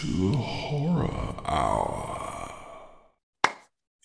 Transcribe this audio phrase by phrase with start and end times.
[0.00, 1.10] to Horror
[1.44, 2.50] Hour.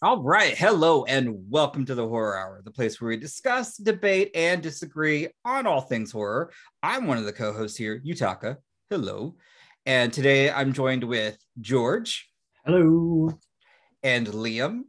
[0.02, 0.54] All right.
[0.54, 5.30] Hello and welcome to the Horror Hour, the place where we discuss, debate, and disagree
[5.46, 6.52] on all things horror.
[6.84, 8.58] I'm one of the co hosts here, Yutaka.
[8.90, 9.38] Hello.
[9.86, 12.30] And today I'm joined with George
[12.66, 13.32] Hello.
[14.04, 14.82] and Liam.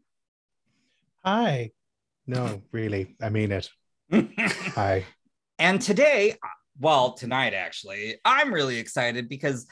[1.25, 1.71] Hi.
[2.27, 3.71] No, really, I mean it.
[4.11, 5.05] Hi.
[5.61, 6.35] and today,
[6.81, 9.67] well, tonight actually, I'm really excited because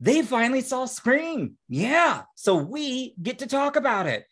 [0.00, 1.56] they finally saw Scream.
[1.68, 2.22] Yeah.
[2.34, 4.24] So we get to talk about it.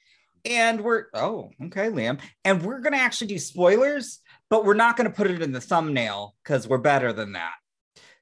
[0.44, 2.20] And we're, oh, okay, Liam.
[2.44, 5.50] And we're going to actually do spoilers, but we're not going to put it in
[5.50, 7.54] the thumbnail because we're better than that.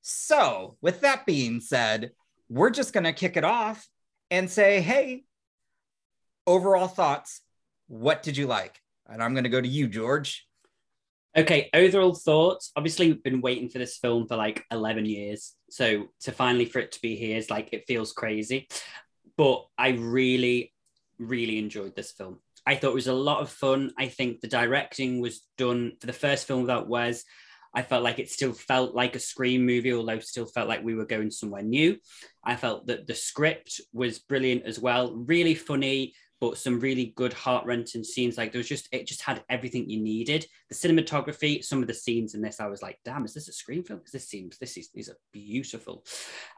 [0.01, 2.13] So, with that being said,
[2.49, 3.87] we're just going to kick it off
[4.31, 5.25] and say, hey,
[6.47, 7.41] overall thoughts.
[7.89, 8.81] What did you like?
[9.07, 10.47] And I'm going to go to you, George.
[11.37, 12.71] Okay, overall thoughts.
[12.77, 15.55] Obviously, we've been waiting for this film for like 11 years.
[15.69, 18.69] So to finally for it to be here is like, it feels crazy.
[19.37, 20.73] But I really,
[21.19, 22.39] really enjoyed this film.
[22.65, 23.91] I thought it was a lot of fun.
[23.99, 27.25] I think the directing was done for the first film without Wes.
[27.75, 30.95] I felt like it still felt like a Scream movie, although still felt like we
[30.95, 31.97] were going somewhere new.
[32.45, 37.33] I felt that the script was brilliant as well, really funny, but some really good
[37.33, 38.37] heart wrenching scenes.
[38.37, 40.47] Like there was just, it just had everything you needed.
[40.69, 43.53] The cinematography, some of the scenes in this, I was like, damn, is this a
[43.53, 44.01] Scream film?
[44.01, 46.05] Because this seems, this is, these are beautiful.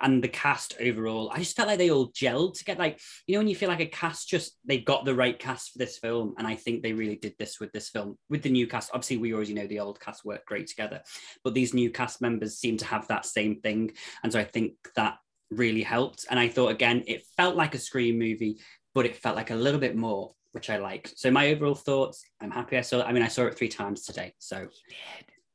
[0.01, 3.35] And the cast overall, I just felt like they all gelled to get like, you
[3.35, 5.99] know, when you feel like a cast just, they got the right cast for this
[5.99, 6.35] film.
[6.39, 8.91] And I think they really did this with this film, with the new cast.
[8.93, 11.03] Obviously, we already know the old cast worked great together,
[11.45, 13.93] but these new cast members seem to have that same thing.
[14.23, 15.19] And so I think that
[15.51, 16.27] really helped.
[16.31, 18.59] And I thought, again, it felt like a Scream movie,
[18.97, 21.19] but it felt like a little bit more, which I liked.
[21.19, 23.05] So my overall thoughts, I'm happy I saw it.
[23.05, 24.33] I mean, I saw it three times today.
[24.39, 24.69] So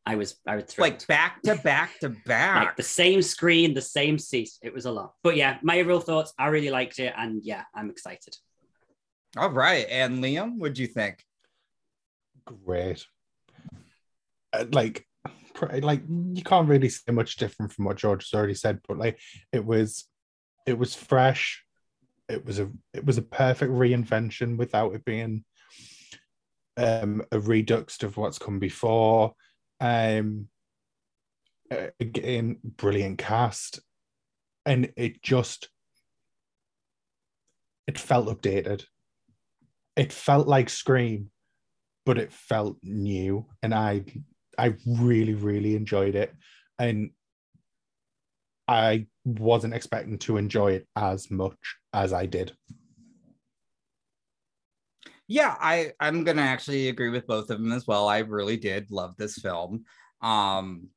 [0.06, 0.92] I was I was thrilled.
[0.92, 2.66] Like back to back to back.
[2.66, 4.52] Like the same screen, the same seat.
[4.62, 5.14] It was a lot.
[5.24, 7.14] But yeah, my overall thoughts, I really liked it.
[7.18, 8.38] And yeah, I'm excited.
[9.36, 9.88] All right.
[9.90, 11.26] And Liam, what'd you think?
[12.46, 13.04] Great.
[14.54, 15.08] Uh, like,
[15.82, 19.20] like you can't really say much different from what George has already said, but like
[19.52, 20.06] it was,
[20.68, 21.64] it was fresh.
[22.32, 25.44] It was a, it was a perfect reinvention without it being
[26.78, 29.34] um, a redux of what's come before.
[29.80, 30.48] Um,
[32.00, 33.82] again, brilliant cast,
[34.66, 35.70] and it just,
[37.88, 38.86] it felt updated.
[39.96, 41.32] It felt like Scream,
[42.06, 44.04] but it felt new, and I,
[44.58, 46.34] I really, really enjoyed it,
[46.80, 47.12] and
[48.68, 52.56] I wasn't expecting to enjoy it as much as I did.
[55.28, 58.08] Yeah, I I'm gonna actually agree with both of them as well.
[58.08, 59.86] I really did love this film.
[60.22, 60.90] Um,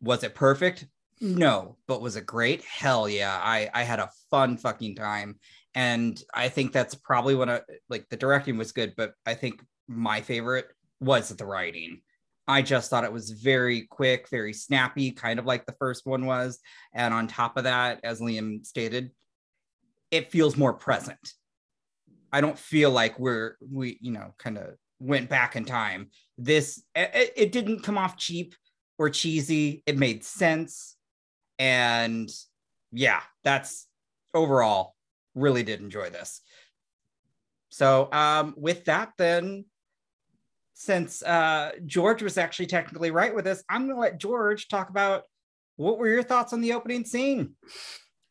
[0.00, 0.86] was it perfect?
[1.20, 2.64] No, but was it great?
[2.64, 3.38] Hell yeah!
[3.40, 5.38] I I had a fun fucking time,
[5.74, 9.62] and I think that's probably one of like the directing was good, but I think
[9.86, 10.66] my favorite
[11.00, 12.00] was the writing.
[12.48, 16.24] I just thought it was very quick, very snappy, kind of like the first one
[16.24, 16.58] was.
[16.94, 19.10] And on top of that, as Liam stated,
[20.10, 21.34] it feels more present.
[22.32, 26.08] I don't feel like we're we you know kind of went back in time.
[26.38, 28.54] This it, it didn't come off cheap
[28.98, 29.82] or cheesy.
[29.86, 30.96] It made sense,
[31.58, 32.30] and
[32.92, 33.86] yeah, that's
[34.34, 34.94] overall
[35.34, 36.40] really did enjoy this.
[37.68, 39.66] So um, with that, then
[40.78, 44.90] since uh, George was actually technically right with this, I'm going to let George talk
[44.90, 45.24] about
[45.74, 47.56] what were your thoughts on the opening scene.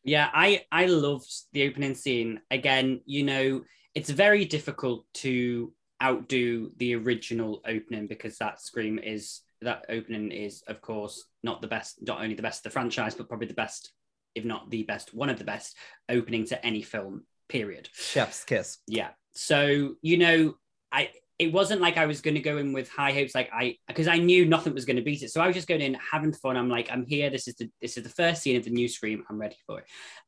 [0.02, 2.40] Yeah, I I loved the opening scene.
[2.50, 3.64] Again, you know,
[3.94, 10.62] it's very difficult to outdo the original opening because that scream is that opening is
[10.68, 13.54] of course not the best not only the best of the franchise but probably the
[13.54, 13.92] best
[14.36, 15.76] if not the best one of the best
[16.08, 20.54] opening to any film period chef's kiss yeah so you know
[20.92, 23.76] i it wasn't like i was going to go in with high hopes like i
[23.86, 25.30] because i knew nothing was going to beat it.
[25.30, 26.56] So i was just going in having fun.
[26.56, 27.30] I'm like i'm here.
[27.30, 29.24] This is the this is the first scene of the new scream.
[29.28, 29.86] I'm ready for it.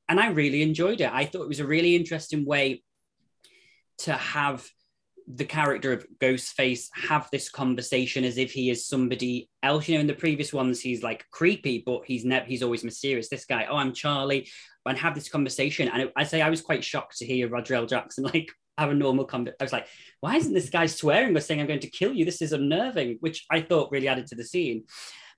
[0.09, 1.12] And i really enjoyed it.
[1.12, 2.83] I thought it was a really interesting way
[3.99, 4.67] to have
[5.33, 9.89] the character of Ghostface have this conversation as if he is somebody else.
[9.89, 13.29] You know, in the previous ones, he's like creepy, but he's never he's always mysterious.
[13.29, 14.49] This guy, oh, I'm Charlie,
[14.87, 15.89] and have this conversation.
[15.89, 19.25] And I say I was quite shocked to hear Roger Jackson like have a normal
[19.25, 19.56] conversation.
[19.61, 19.87] I was like,
[20.21, 22.25] why isn't this guy swearing or saying I'm going to kill you?
[22.25, 24.85] This is unnerving, which I thought really added to the scene.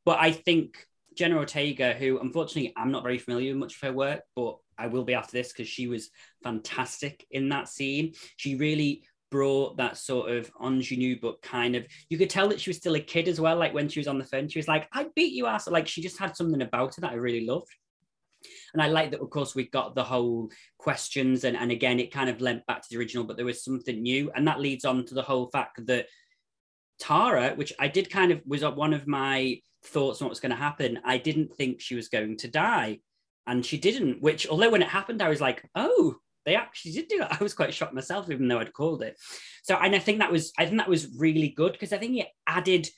[0.04, 0.86] But I think
[1.16, 4.86] Jenna Ortega, who unfortunately I'm not very familiar with much of her work, but I
[4.86, 6.10] will be after this because she was
[6.42, 8.14] fantastic in that scene.
[8.36, 12.70] She really brought that sort of ingenue, but kind of you could tell that she
[12.70, 13.56] was still a kid as well.
[13.56, 15.88] Like when she was on the phone, she was like, "I beat you ass." Like
[15.88, 17.68] she just had something about her that I really loved.
[18.72, 22.12] And I like that, of course, we got the whole questions, and, and again, it
[22.12, 24.30] kind of lent back to the original, but there was something new.
[24.34, 26.06] And that leads on to the whole fact that
[26.98, 30.50] Tara, which I did kind of was one of my thoughts on what was going
[30.50, 33.00] to happen, I didn't think she was going to die.
[33.46, 37.08] And she didn't, which, although when it happened, I was like, oh, they actually did
[37.08, 37.32] do that.
[37.40, 39.16] I was quite shocked myself, even though I'd called it.
[39.64, 42.18] So, and I think that was, I think that was really good because I think
[42.18, 42.88] it added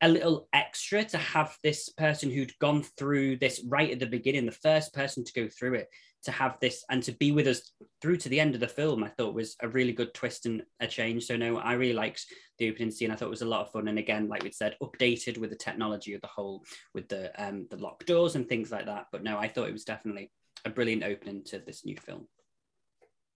[0.00, 4.46] a little extra to have this person who'd gone through this right at the beginning,
[4.46, 5.88] the first person to go through it,
[6.24, 9.02] to have this and to be with us through to the end of the film,
[9.04, 11.24] I thought was a really good twist and a change.
[11.24, 12.26] So no, I really liked
[12.58, 13.10] the opening scene.
[13.10, 15.50] I thought it was a lot of fun, and again, like we said, updated with
[15.50, 19.06] the technology of the whole, with the um the locked doors and things like that.
[19.12, 20.30] But no, I thought it was definitely
[20.64, 22.26] a brilliant opening to this new film.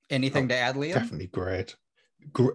[0.10, 0.94] Anything Oh, to add, Liam?
[0.94, 1.76] Definitely great.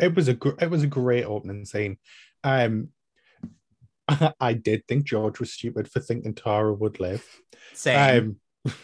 [0.01, 1.99] It was a gr- it was a great opening scene.
[2.45, 2.89] Um,
[4.41, 7.25] I did think George was stupid for thinking Tara would live.
[7.73, 8.39] Same.
[8.67, 8.75] Um,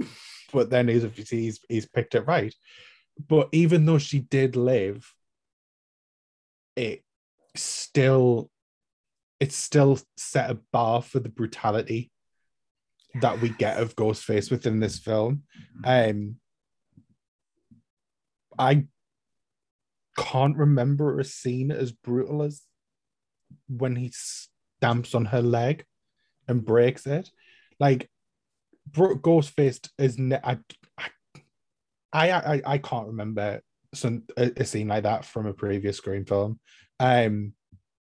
[0.52, 2.54] but then he's he's he's picked it right.
[3.28, 5.12] But even though she did live,
[6.76, 7.02] it
[7.56, 8.50] still
[9.40, 12.10] it still set a bar for the brutality
[13.20, 15.42] that we get of Ghostface within this film.
[15.84, 16.36] Um,
[18.58, 18.86] I
[20.16, 22.62] can't remember a scene as brutal as
[23.68, 25.84] when he stamps on her leg
[26.46, 27.30] and breaks it.
[27.80, 28.10] Like
[28.90, 30.58] Bro- Ghostface is ne- I,
[32.12, 33.60] I I I can't remember
[33.94, 36.58] some a, a scene like that from a previous Scream film.
[37.00, 37.52] Um,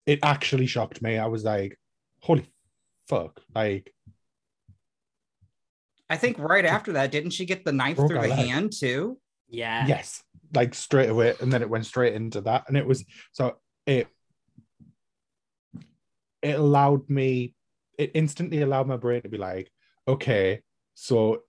[0.05, 1.19] it actually shocked me.
[1.19, 1.79] I was like,
[2.21, 2.47] "Holy
[3.09, 3.93] fuck!" Like,
[6.09, 8.47] I think right after that, didn't she get the knife Broke through the leg.
[8.47, 9.19] hand too?
[9.49, 9.87] Yeah.
[9.87, 10.23] yes,
[10.55, 13.57] like straight away, and then it went straight into that, and it was so
[13.87, 14.09] it
[16.43, 17.55] it allowed me,
[17.99, 19.71] it instantly allowed my brain to be like,
[20.07, 20.61] okay,
[20.95, 21.43] so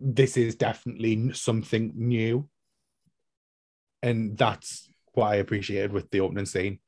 [0.00, 2.48] this is definitely something new,
[4.02, 6.78] and that's what I appreciated with the opening scene.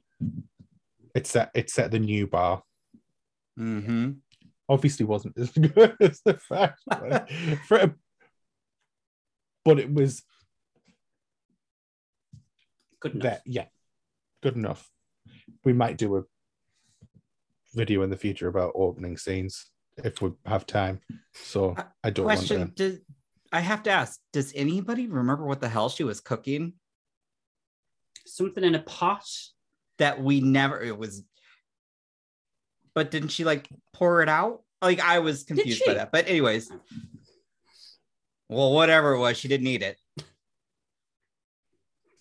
[1.15, 2.63] It set it set the new bar.
[3.59, 4.13] Mm-hmm.
[4.69, 7.27] Obviously, wasn't as good as the first one,
[7.69, 7.95] For-
[9.65, 10.23] but it was
[13.01, 13.23] Good enough.
[13.25, 13.67] that yeah
[14.43, 14.89] good enough
[15.65, 16.23] we might do a
[17.77, 19.67] video in the future about opening scenes
[20.03, 21.01] if we have time
[21.33, 22.99] so Uh, i don't Question: want Does
[23.53, 24.21] I have to ask?
[24.33, 26.75] Does anybody remember what the hell she was cooking?
[28.27, 29.25] Something in a pot.
[29.99, 30.83] That we never.
[30.83, 31.23] It was.
[32.95, 34.63] But didn't she like pour it out?
[34.83, 36.13] Like I was confused by that.
[36.13, 36.71] But anyways.
[38.49, 39.97] Well, whatever it was, she didn't eat it.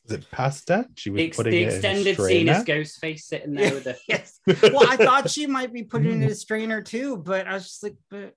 [0.07, 2.49] To is it pasta she was The, ex- putting the it in a extended scene
[2.49, 2.81] is strainer?
[2.83, 3.95] Ghostface sitting there with a.
[4.07, 4.39] yes.
[4.45, 7.63] Well, I thought she might be putting it in a strainer too, but I was
[7.63, 8.33] just like, but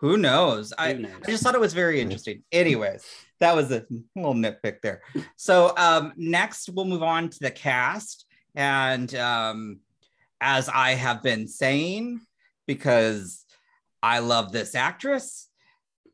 [0.00, 0.72] who knows?
[0.78, 1.12] I, Who knows?
[1.26, 2.42] I just thought it was very interesting.
[2.52, 3.04] Anyways,
[3.38, 3.84] that was a
[4.16, 5.02] little nitpick there.
[5.36, 8.24] So um, next we'll move on to the cast.
[8.54, 9.80] And um,
[10.40, 12.22] as I have been saying,
[12.66, 13.44] because
[14.02, 15.49] I love this actress,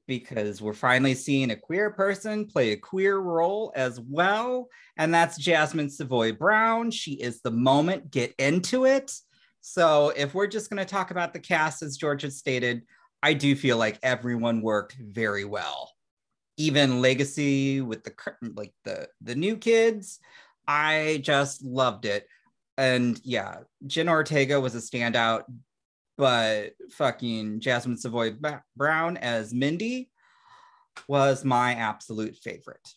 [0.06, 4.68] because we're finally seeing a queer person play a queer role as well.
[4.96, 6.90] And that's Jasmin Savoy Brown.
[6.90, 8.10] She is the moment.
[8.10, 9.12] Get into it.
[9.60, 12.82] So if we're just going to talk about the cast, as George had stated,
[13.22, 15.92] I do feel like everyone worked very well.
[16.56, 18.14] Even Legacy with the
[18.54, 20.20] like the the new kids,
[20.66, 22.26] I just loved it.
[22.78, 25.44] And yeah, Jen Ortega was a standout,
[26.16, 28.36] but fucking Jasmin Savoy
[28.76, 30.10] Brown as Mindy
[31.08, 32.88] was my absolute favorite.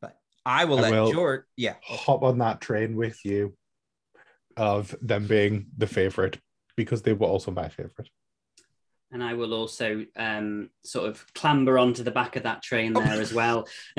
[0.00, 3.54] But I will I let will- George, yeah, hop on that train with you
[4.56, 6.38] of them being the favorite
[6.76, 8.08] because they were also my favorite
[9.12, 13.20] And I will also um, sort of clamber onto the back of that train there
[13.20, 13.68] as well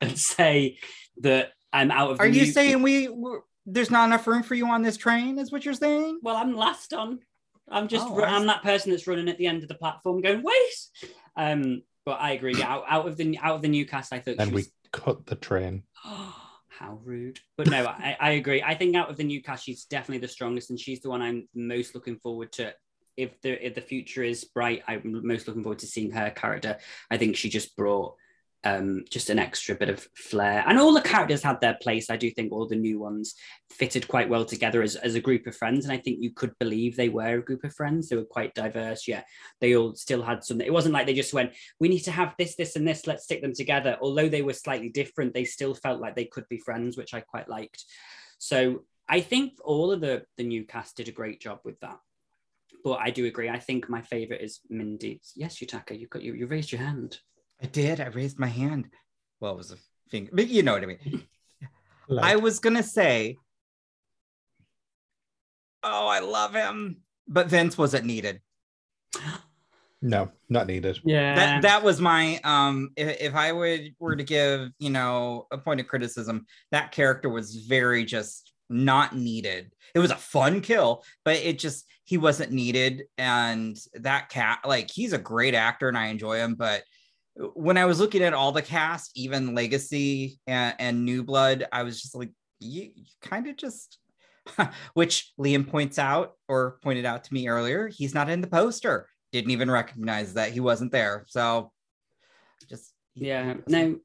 [0.00, 0.78] and say
[1.18, 2.20] that I'm out of.
[2.20, 4.96] Are the you new- saying we we're, there's not enough room for you on this
[4.96, 5.38] train?
[5.38, 6.20] Is what you're saying?
[6.22, 7.20] Well, I'm last on.
[7.68, 8.06] I'm just.
[8.06, 10.42] Oh, ru- I I'm that person that's running at the end of the platform, going
[10.42, 11.10] wait.
[11.36, 12.54] Um, but I agree.
[12.54, 14.60] Yeah, out, out of the out of the new cast, I thought and she we
[14.62, 15.82] was cut the train
[16.78, 17.40] How rude.
[17.56, 18.60] But no, I, I agree.
[18.62, 21.22] I think out of the new cast, she's definitely the strongest, and she's the one
[21.22, 22.74] I'm most looking forward to.
[23.16, 26.78] If the if the future is bright, I'm most looking forward to seeing her character.
[27.10, 28.16] I think she just brought
[28.64, 32.10] um, just an extra bit of flair, and all the characters had their place.
[32.10, 33.34] I do think all the new ones
[33.70, 36.52] fitted quite well together as, as a group of friends, and I think you could
[36.58, 38.08] believe they were a group of friends.
[38.08, 39.06] They were quite diverse.
[39.06, 39.22] Yeah,
[39.60, 40.66] they all still had something.
[40.66, 43.06] It wasn't like they just went, "We need to have this, this, and this.
[43.06, 46.48] Let's stick them together." Although they were slightly different, they still felt like they could
[46.48, 47.84] be friends, which I quite liked.
[48.38, 51.98] So I think all of the the new cast did a great job with that.
[52.84, 53.48] but I do agree.
[53.48, 55.20] I think my favorite is Mindy.
[55.34, 57.18] Yes, Yutaka, you got you, you raised your hand.
[57.62, 58.00] I did.
[58.00, 58.88] I raised my hand.
[59.40, 59.76] Well, it was a
[60.10, 61.22] finger, but you know what I mean.
[62.06, 63.38] Like, I was gonna say,
[65.82, 68.42] oh, I love him, but Vince wasn't needed.
[70.02, 70.98] no, not needed.
[71.02, 71.34] Yeah.
[71.34, 72.90] That that was my um.
[72.96, 77.30] If, if I would were to give you know a point of criticism, that character
[77.30, 79.72] was very just not needed.
[79.94, 84.90] It was a fun kill, but it just he wasn't needed, and that cat like
[84.90, 86.82] he's a great actor and I enjoy him, but
[87.36, 91.82] when I was looking at all the cast, even Legacy and, and New Blood, I
[91.82, 93.98] was just like, you, you kind of just,
[94.94, 99.08] which Liam points out or pointed out to me earlier, he's not in the poster.
[99.32, 101.24] Didn't even recognize that he wasn't there.
[101.28, 101.72] So
[102.68, 103.54] just, yeah.
[103.66, 103.98] No,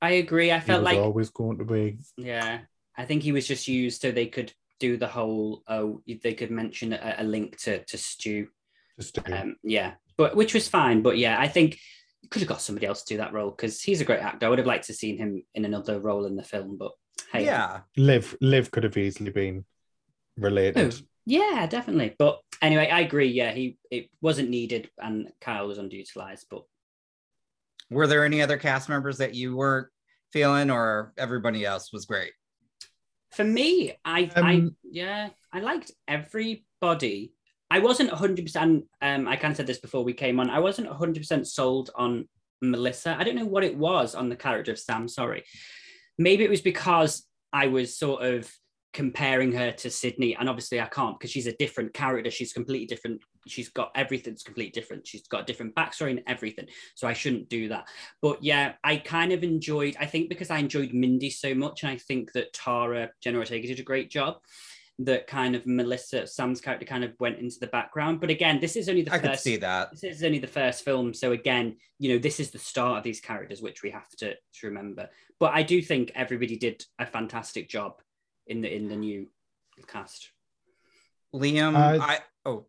[0.00, 0.50] I agree.
[0.50, 1.98] I He felt was like always going to be.
[2.16, 2.60] Yeah,
[2.98, 5.62] I think he was just used so they could do the whole.
[5.68, 8.48] Oh, they could mention a, a link to to Stu.
[8.98, 11.02] Just to, Um, yeah, but which was fine.
[11.02, 11.78] But yeah, I think you
[12.30, 14.46] could have got somebody else to do that role because he's a great actor.
[14.46, 16.76] I would have liked to have seen him in another role in the film.
[16.78, 16.92] But
[17.32, 17.80] hey, yeah.
[17.96, 19.64] Liv, Liv could have easily been
[20.36, 20.94] related.
[20.94, 22.14] Oh, yeah, definitely.
[22.18, 23.28] But anyway, I agree.
[23.28, 26.46] Yeah, he it wasn't needed, and Kyle was underutilized.
[26.50, 26.62] But
[27.90, 29.88] Were there any other cast members that you weren't
[30.32, 32.32] feeling or everybody else was great?
[33.30, 37.34] For me, I, I Um, yeah, I liked everybody.
[37.72, 40.90] I wasn't 100%, um, I kind of said this before we came on, I wasn't
[40.90, 42.28] 100% sold on
[42.60, 43.16] Melissa.
[43.18, 45.44] I don't know what it was on the character of Sam, sorry.
[46.18, 48.52] Maybe it was because I was sort of
[48.92, 52.30] comparing her to Sidney, and obviously I can't because she's a different character.
[52.30, 53.22] She's completely different.
[53.48, 55.06] She's got everything's completely different.
[55.06, 56.66] She's got a different backstory and everything.
[56.94, 57.88] So I shouldn't do that.
[58.20, 61.90] But yeah, I kind of enjoyed, I think because I enjoyed Mindy so much, and
[61.90, 64.40] I think that Tara Ortega did a great job.
[64.98, 68.20] That kind of Melissa, Sam's character, kind of went into the background.
[68.20, 69.90] But again, this is only the I could first see that.
[69.90, 73.04] this is only the first film so again you know this is the start of
[73.04, 75.08] these characters which we have to, to remember
[75.38, 78.00] but i do think everybody did a fantastic job
[78.46, 79.26] in the in the new
[79.86, 80.30] cast
[81.34, 82.66] Liam, Uh, I, oh,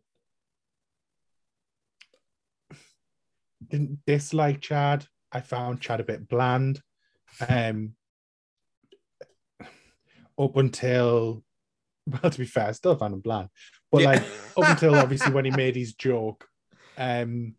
[3.70, 5.06] Didn't dislike Chad.
[5.32, 6.82] I found Chad a bit bland.
[7.48, 7.96] Um,
[10.40, 11.44] up until,
[12.24, 13.50] well, to be fair, I still found him bland.
[13.92, 14.12] But Yeah.
[14.12, 14.22] like
[14.58, 16.48] up until obviously when he made his joke,
[16.98, 17.56] um,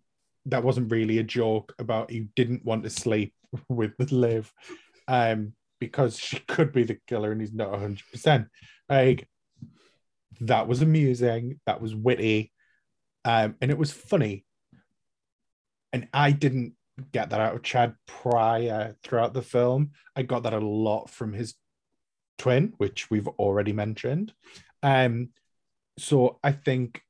[0.47, 3.35] that wasn't really a joke about he didn't want to sleep
[3.69, 4.53] with Liv,
[5.09, 8.49] um, because she could be the killer and he's not hundred percent.
[8.89, 9.29] Like
[10.41, 12.53] that was amusing, that was witty,
[13.25, 14.45] um, and it was funny.
[15.93, 16.75] And I didn't
[17.13, 19.93] get that out of Chad prior throughout the film.
[20.17, 21.55] I got that a lot from his
[22.39, 24.33] twin, which we've already mentioned.
[24.83, 25.31] Um,
[25.99, 27.01] so I think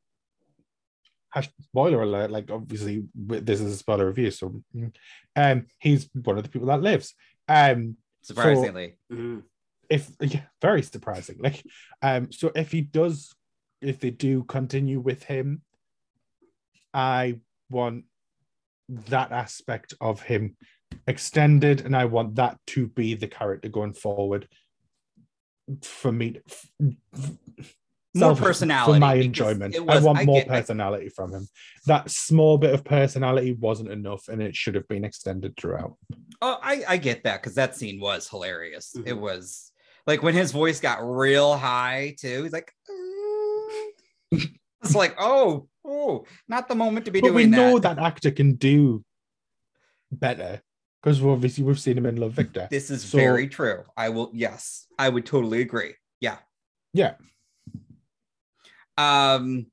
[1.30, 4.94] hash- spoiler alert, like obviously this is a spoiler review, so mm,
[5.36, 7.14] um he's one of the people that lives.
[7.48, 8.96] Um surprisingly.
[9.12, 9.42] Mhm.
[9.90, 11.62] if yeah, very surprisingly.
[12.02, 13.34] Um, so if he does,
[13.80, 15.62] if they do continue with him,
[16.92, 17.40] I
[17.70, 18.04] want
[18.88, 20.56] that aspect of him
[21.06, 24.48] extended, and I want that to be the character going forward.
[25.83, 26.66] For me, f-
[27.14, 27.30] f-
[28.14, 29.75] More personality, for my enjoyment.
[29.85, 31.49] was- I want I more get- I- personality from him.
[31.87, 35.97] That small bit of personality wasn't enough, and it should have been extended throughout.
[36.42, 38.92] Oh, I, I get that because that scene was hilarious.
[38.97, 39.06] Mhm.
[39.06, 39.73] It was
[40.06, 42.42] like when his voice got real high too.
[42.42, 44.38] He's like, "Uh,"
[44.83, 47.97] it's like, oh, oh, not the moment to be but doing we know that.
[47.97, 48.04] that.
[48.04, 49.02] actor can do
[50.12, 50.61] better
[51.04, 52.66] because obviously we've seen him in Love Victor.
[52.70, 53.84] This is So- very true.
[53.94, 55.92] I will, yes, I would totally agree.
[56.18, 56.38] Yeah.
[56.94, 57.16] Yeah.
[58.96, 59.66] Um,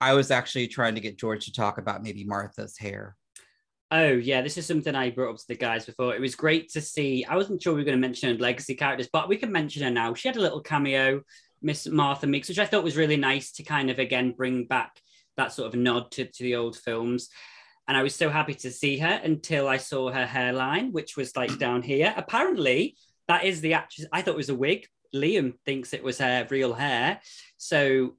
[0.00, 3.16] I was actually trying to get George to talk about maybe Martha's hair.
[3.90, 6.70] oh yeah this is something i brought up to the guys before it was great
[6.70, 9.52] to see i wasn't sure we were going to mention legacy characters but we can
[9.52, 11.20] mention her now she had a little cameo
[11.60, 14.92] miss martha meeks which i thought was really nice to kind of again bring back
[15.36, 17.28] that sort of nod to, to the old films
[17.92, 21.36] and I was so happy to see her until I saw her hairline, which was
[21.36, 22.14] like down here.
[22.16, 22.96] Apparently,
[23.28, 24.06] that is the actress.
[24.10, 24.86] I thought it was a wig.
[25.14, 27.20] Liam thinks it was her real hair.
[27.58, 28.14] So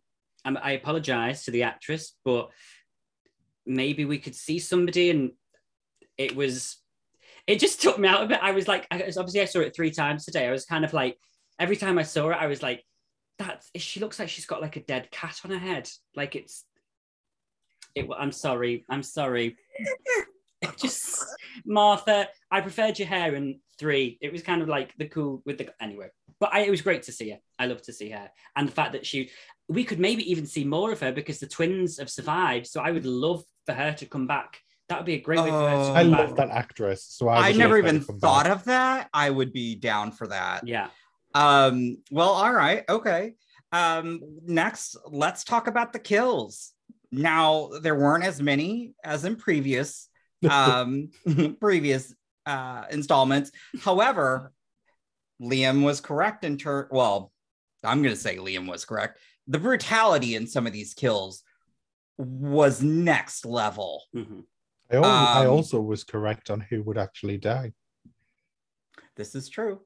[0.45, 2.51] um, I apologize to the actress, but
[3.65, 5.31] maybe we could see somebody and
[6.19, 6.77] it was,
[7.47, 8.39] it just took me out of it.
[8.43, 10.47] I was like, I, obviously, I saw it three times today.
[10.47, 11.17] I was kind of like,
[11.57, 12.83] every time I saw it, I was like,
[13.39, 15.89] that she looks like she's got like a dead cat on her head.
[16.15, 16.63] Like it's,
[17.95, 18.85] it, I'm sorry.
[18.89, 19.57] I'm sorry.
[20.61, 21.21] It just
[21.65, 22.29] Martha.
[22.49, 24.17] I preferred your hair in three.
[24.21, 26.07] It was kind of like the cool with the anyway.
[26.39, 27.39] But I, it was great to see her.
[27.59, 29.29] I love to see her, and the fact that she,
[29.67, 32.67] we could maybe even see more of her because the twins have survived.
[32.67, 34.57] So I would love for her to come back.
[34.87, 35.87] That would be a great way for her to Oh.
[35.87, 36.27] come I back.
[36.29, 37.03] love that actress.
[37.09, 38.55] So I, I never love her to even thought back.
[38.55, 39.09] of that.
[39.13, 40.65] I would be down for that.
[40.65, 40.87] Yeah.
[41.35, 43.33] Um, well, all right, okay.
[43.73, 46.71] Um, next, let's talk about the kills.
[47.13, 50.09] Now, there weren't as many as in previous
[50.49, 51.09] um
[51.59, 52.13] previous
[52.45, 53.51] uh installments.
[53.81, 54.51] However,
[55.41, 56.87] Liam was correct in turn.
[56.89, 57.31] Well,
[57.83, 59.19] I'm gonna say Liam was correct.
[59.47, 61.43] The brutality in some of these kills
[62.17, 64.01] was next level.
[64.15, 64.43] Mhm.
[64.91, 67.73] I, al- I Um, also was correct on who would actually die.
[69.15, 69.81] This is true.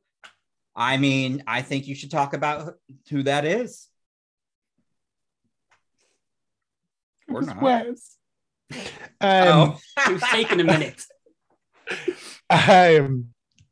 [0.75, 2.75] I mean, I think you should talk about
[3.09, 3.87] who that is.
[7.33, 7.61] Or not.
[7.61, 8.17] Wes.
[8.71, 8.79] Um,
[9.21, 11.03] Oh, It was taking a minute.
[12.49, 13.27] um,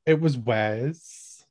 [0.05, 1.43] it was Wes.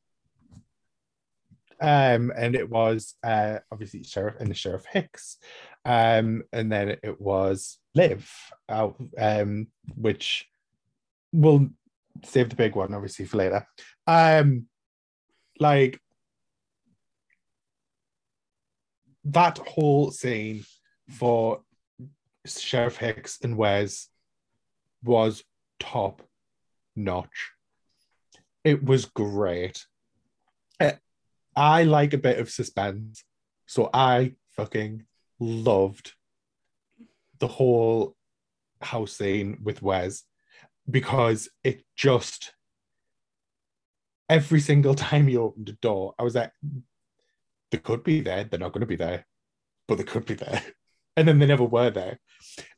[1.80, 5.38] Um, and it was uh obviously Sheriff and the Sheriff Hicks.
[5.84, 8.30] Um, and then it was Liv,
[8.68, 10.46] out, um, which
[11.32, 11.68] will
[12.25, 13.66] save the big one obviously for later.
[14.06, 14.66] Um,
[15.58, 16.00] like
[19.25, 20.64] that whole scene
[21.11, 21.62] for
[22.47, 24.09] Sheriff Hicks and Wes
[25.03, 25.45] was
[25.81, 26.23] top
[26.95, 27.53] notch.
[28.65, 29.87] It was great.
[30.81, 30.93] Uh,
[31.57, 33.25] I like a bit of suspense,
[33.67, 35.05] so I fucking
[35.39, 36.13] loved
[37.39, 38.17] the whole
[38.81, 40.23] house scene with Wes
[40.91, 42.55] because it just
[44.29, 46.53] every single time he opened a door, I was like,
[47.71, 49.27] they could be there, they're not going to be there,
[49.89, 50.63] but they could be there.
[51.16, 52.18] And then they never were there.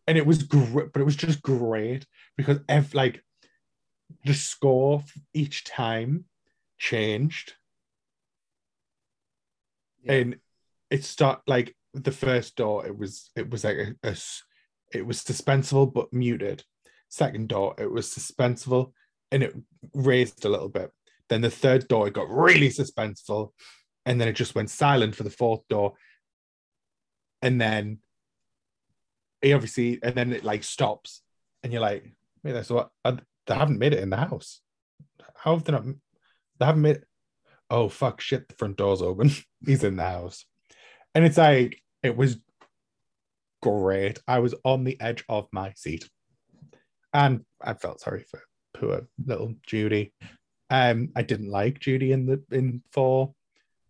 [0.07, 3.23] And it was great, but it was just great because ev- like
[4.25, 5.03] the score
[5.35, 6.25] each time
[6.79, 7.55] changed
[10.03, 10.13] Yeah.
[10.13, 10.37] and
[10.91, 14.17] it start like the first door it was it was like a, a
[14.93, 16.63] it was suspenseful but muted
[17.09, 18.93] second door it was suspenseful
[19.33, 19.55] and it
[19.95, 20.91] raised a little bit
[21.29, 23.51] then the third door it got really suspenseful
[24.05, 25.95] and then it just went silent for the fourth door
[27.43, 27.99] and then
[29.47, 31.23] he obviously and then it like stops
[31.63, 32.05] and you're like
[32.43, 34.61] wait that's what uh, they haven't made it in the house.
[35.35, 35.85] How have they not
[36.59, 37.03] they haven't made
[37.71, 39.31] oh fuck shit the front door's open.
[39.67, 40.45] He's in the house.
[41.15, 42.39] And it's like it was
[43.63, 44.19] great.
[44.27, 46.09] I was on the edge of my seat.
[47.13, 48.43] And i felt sorry for
[48.75, 50.13] poor little judy.
[50.71, 53.35] Um i didn't like judy in the in four.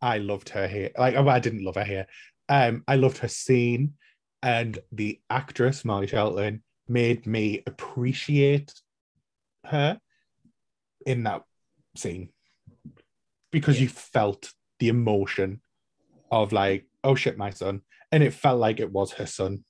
[0.02, 2.06] I loved her here like oh, i didn't love her here
[2.50, 3.94] um i loved her scene
[4.42, 8.72] and the actress molly shelton made me appreciate
[9.64, 9.98] her
[11.04, 11.42] in that
[11.96, 12.28] scene
[13.50, 13.82] because Yeah.
[13.84, 15.60] you felt the emotion
[16.30, 17.80] of like, oh shit, my son,
[18.12, 19.64] and it felt like it was her son.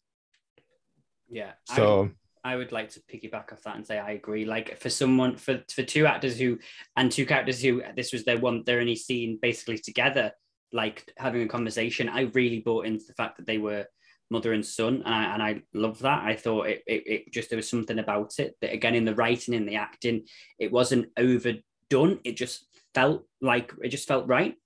[1.28, 1.52] Yeah.
[1.70, 2.10] I- So
[2.44, 4.44] I would like to piggyback off that and say I agree.
[4.44, 6.58] Like for someone for for two actors who
[6.96, 10.32] and two characters who this was their one their only scene basically together,
[10.72, 12.08] like having a conversation.
[12.08, 13.86] I really bought into the fact that they were
[14.30, 16.24] mother and son, and I and I love that.
[16.24, 19.14] I thought it, it it just there was something about it that again in the
[19.14, 20.26] writing in the acting,
[20.58, 22.20] it wasn't overdone.
[22.24, 24.56] It just felt like it just felt right.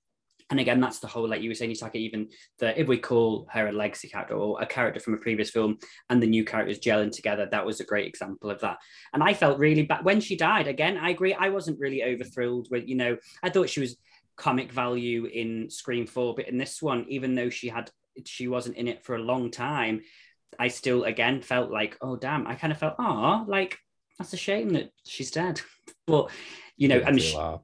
[0.51, 3.47] And again, that's the whole like you were saying, Yutaka, even that if we call
[3.53, 6.81] her a legacy character or a character from a previous film, and the new characters
[6.81, 7.47] gelling together.
[7.49, 8.79] That was a great example of that.
[9.13, 10.67] And I felt really bad when she died.
[10.67, 11.35] Again, I agree.
[11.35, 13.97] I wasn't really over thrilled with, you know, I thought she was
[14.37, 17.91] comic value in Scream 4, but in this one, even though she had
[18.27, 20.03] she wasn't in it for a long time,
[20.59, 23.79] I still again felt like, oh damn, I kind of felt, oh, like
[24.19, 25.61] that's a shame that she's dead.
[26.07, 26.31] But
[26.77, 27.63] you know, I mean, she- oh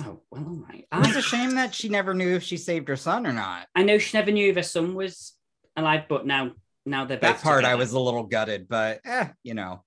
[0.00, 0.86] well, all right.
[1.04, 3.66] it's I, a shame that she never knew if she saved her son or not.
[3.74, 5.34] I know she never knew if her son was
[5.76, 6.52] alive, but now
[6.86, 9.82] now they're That both part I was a little gutted, but eh, you know,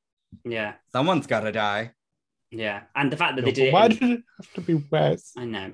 [0.45, 1.91] yeah, someone's got to die.
[2.51, 4.53] yeah, and the fact that no, they did but it why in- did it have
[4.53, 5.31] to be Wes?
[5.37, 5.73] I know,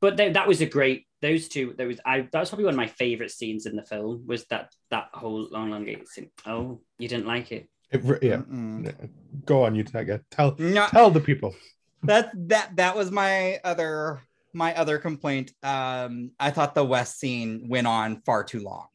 [0.00, 1.06] but they, that was a great.
[1.22, 2.28] Those two, there was I.
[2.32, 4.24] That was probably one of my favorite scenes in the film.
[4.26, 6.30] Was that that whole long, long gate scene?
[6.44, 7.68] Oh, you didn't like it?
[7.92, 9.10] It, yeah, Mm-mm.
[9.44, 10.24] go on, you take it.
[10.30, 11.54] Tell No, tell the people.
[12.02, 14.20] that that that was my other
[14.52, 15.52] my other complaint.
[15.62, 18.86] Um, I thought the Wes scene went on far too long.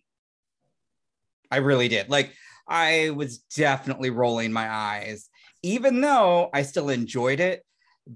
[1.49, 2.09] I really did.
[2.09, 2.33] Like
[2.67, 5.29] I was definitely rolling my eyes,
[5.63, 7.63] even though I still enjoyed it.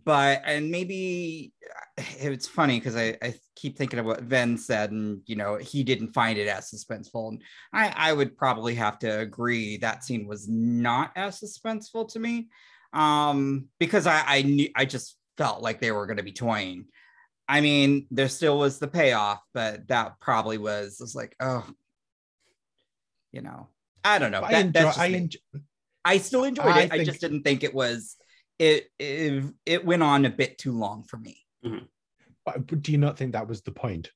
[0.06, 1.54] But and maybe
[1.98, 5.84] it's funny because I, I keep thinking of what Ven said, and you know he
[5.84, 7.30] didn't find it as suspenseful.
[7.30, 7.42] And
[7.74, 12.50] I I would probably have to agree that scene was not as suspenseful to me
[12.94, 16.84] um because i i knew i just felt like they were going to be toying
[17.48, 21.66] i mean there still was the payoff but that probably was was like oh
[23.32, 23.68] you know,
[24.04, 24.44] I don't know.
[24.44, 24.92] I That- enjoy.
[24.98, 25.40] I enjoy.
[26.04, 26.92] I still enjoyed I it.
[26.92, 28.18] I just didn't think it was.
[28.62, 31.36] It, it it went on a bit too long for me.
[32.46, 34.12] But but do you not think that was the point?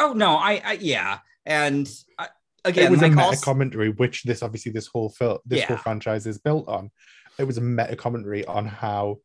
[0.00, 1.86] Oh no, I, I yeah, and
[2.18, 2.26] uh,
[2.64, 5.64] I, it was like a meta also- commentary, which this obviously this whole film, this
[5.64, 6.90] whole franchise is built on.
[7.38, 9.18] It was a meta commentary on how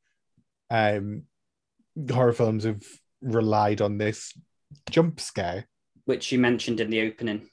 [0.70, 1.24] um
[2.12, 2.84] horror films have
[3.22, 4.34] relied on this
[4.90, 5.68] jump scare.
[6.06, 7.48] which you mentioned in the opening,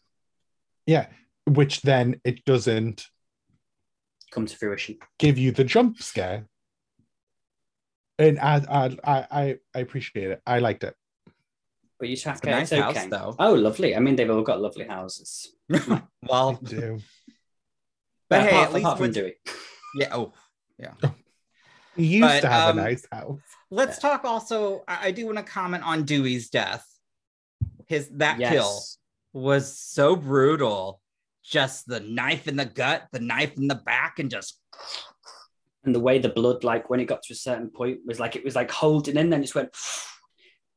[0.87, 1.07] Yeah,
[1.46, 3.07] which then it doesn't
[4.33, 4.98] come to fruition.
[5.20, 6.46] give you the jump scare.
[8.20, 10.40] And I I I I, I appreciate it.
[10.46, 10.94] I liked it.
[11.98, 13.35] But you track It's a nice house, though.
[13.38, 13.94] Oh, lovely.
[13.96, 15.54] I mean, they've all got lovely houses.
[16.28, 16.98] well, I do.
[18.28, 19.35] but Uh, hey, apart, at least apart from with- Dewey.
[19.96, 20.09] yeah.
[20.12, 20.33] Oh,
[21.96, 23.40] He used But, to have um, a nice house.
[23.70, 24.24] let's talk.
[24.24, 26.87] Also, I, I do want to comment on Dewey's death.
[27.87, 28.80] His that kill
[29.33, 31.00] was so brutal.
[31.42, 34.59] Just the knife in the gut, the knife in the back, and just
[35.85, 38.37] and the way the blood, like when it got to a certain point, was like
[38.37, 39.75] it was like holding in, then it just went.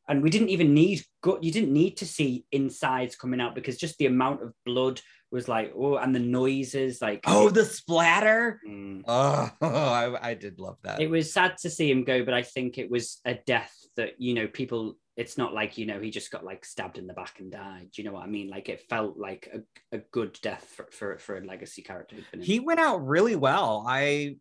[0.06, 1.46] And we didn't even need gut.
[1.46, 5.00] You didn't need to see insides coming out because just the amount of blood
[5.34, 8.62] was like oh, and the noises like oh, the splatter.
[8.68, 9.04] Mm.
[9.08, 11.02] Oh, I, I did love that.
[11.02, 14.22] It was sad to see him go, but I think it was a death that
[14.22, 14.98] you know people.
[15.16, 17.90] It's not like you know he just got like stabbed in the back and died.
[17.94, 18.50] Do you know what I mean?
[18.50, 22.16] Like it felt like a, a good death for, for for a legacy character.
[22.16, 22.46] who'd been in.
[22.46, 23.86] he went out really well.
[23.88, 24.38] I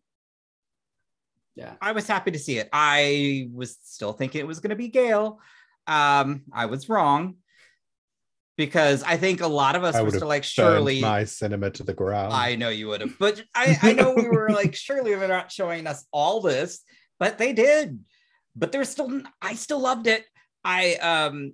[1.55, 1.73] yeah.
[1.81, 2.69] I was happy to see it.
[2.73, 5.39] I was still thinking it was going to be Gale.
[5.87, 7.35] Um, I was wrong
[8.57, 11.01] because I think a lot of us were still like, Surely surely.
[11.01, 12.33] my cinema to the ground.
[12.33, 15.51] I know you would have, but I, I know we were like, surely they're not
[15.51, 16.81] showing us all this,
[17.19, 17.99] but they did.
[18.55, 20.23] But there's still, I still loved it.
[20.63, 21.53] I um,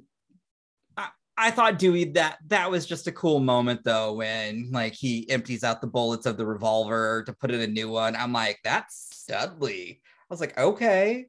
[0.96, 5.30] I, I thought Dewey that that was just a cool moment though when like he
[5.30, 8.16] empties out the bullets of the revolver to put in a new one.
[8.16, 10.02] I'm like, that's Studley.
[10.04, 11.28] I was like, okay,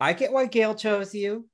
[0.00, 1.48] I get why Gale chose you.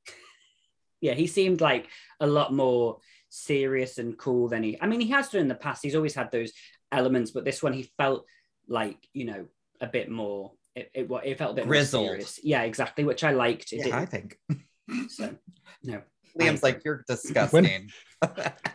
[1.00, 1.88] yeah, he seemed like
[2.20, 2.98] a lot more
[3.28, 4.78] serious and cool than he.
[4.80, 5.82] I mean, he has done in the past.
[5.82, 6.52] He's always had those
[6.92, 8.24] elements, but this one he felt
[8.68, 9.46] like you know
[9.80, 10.52] a bit more.
[10.74, 12.04] It it, it felt a bit Grizzled.
[12.04, 12.40] more serious.
[12.42, 13.72] Yeah, exactly, which I liked.
[13.72, 15.10] It Yeah, I didn't- think.
[15.10, 15.34] so
[15.82, 16.02] no.
[16.38, 17.90] Liam's like, you're disgusting.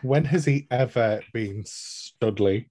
[0.02, 2.70] when has he ever been Studley?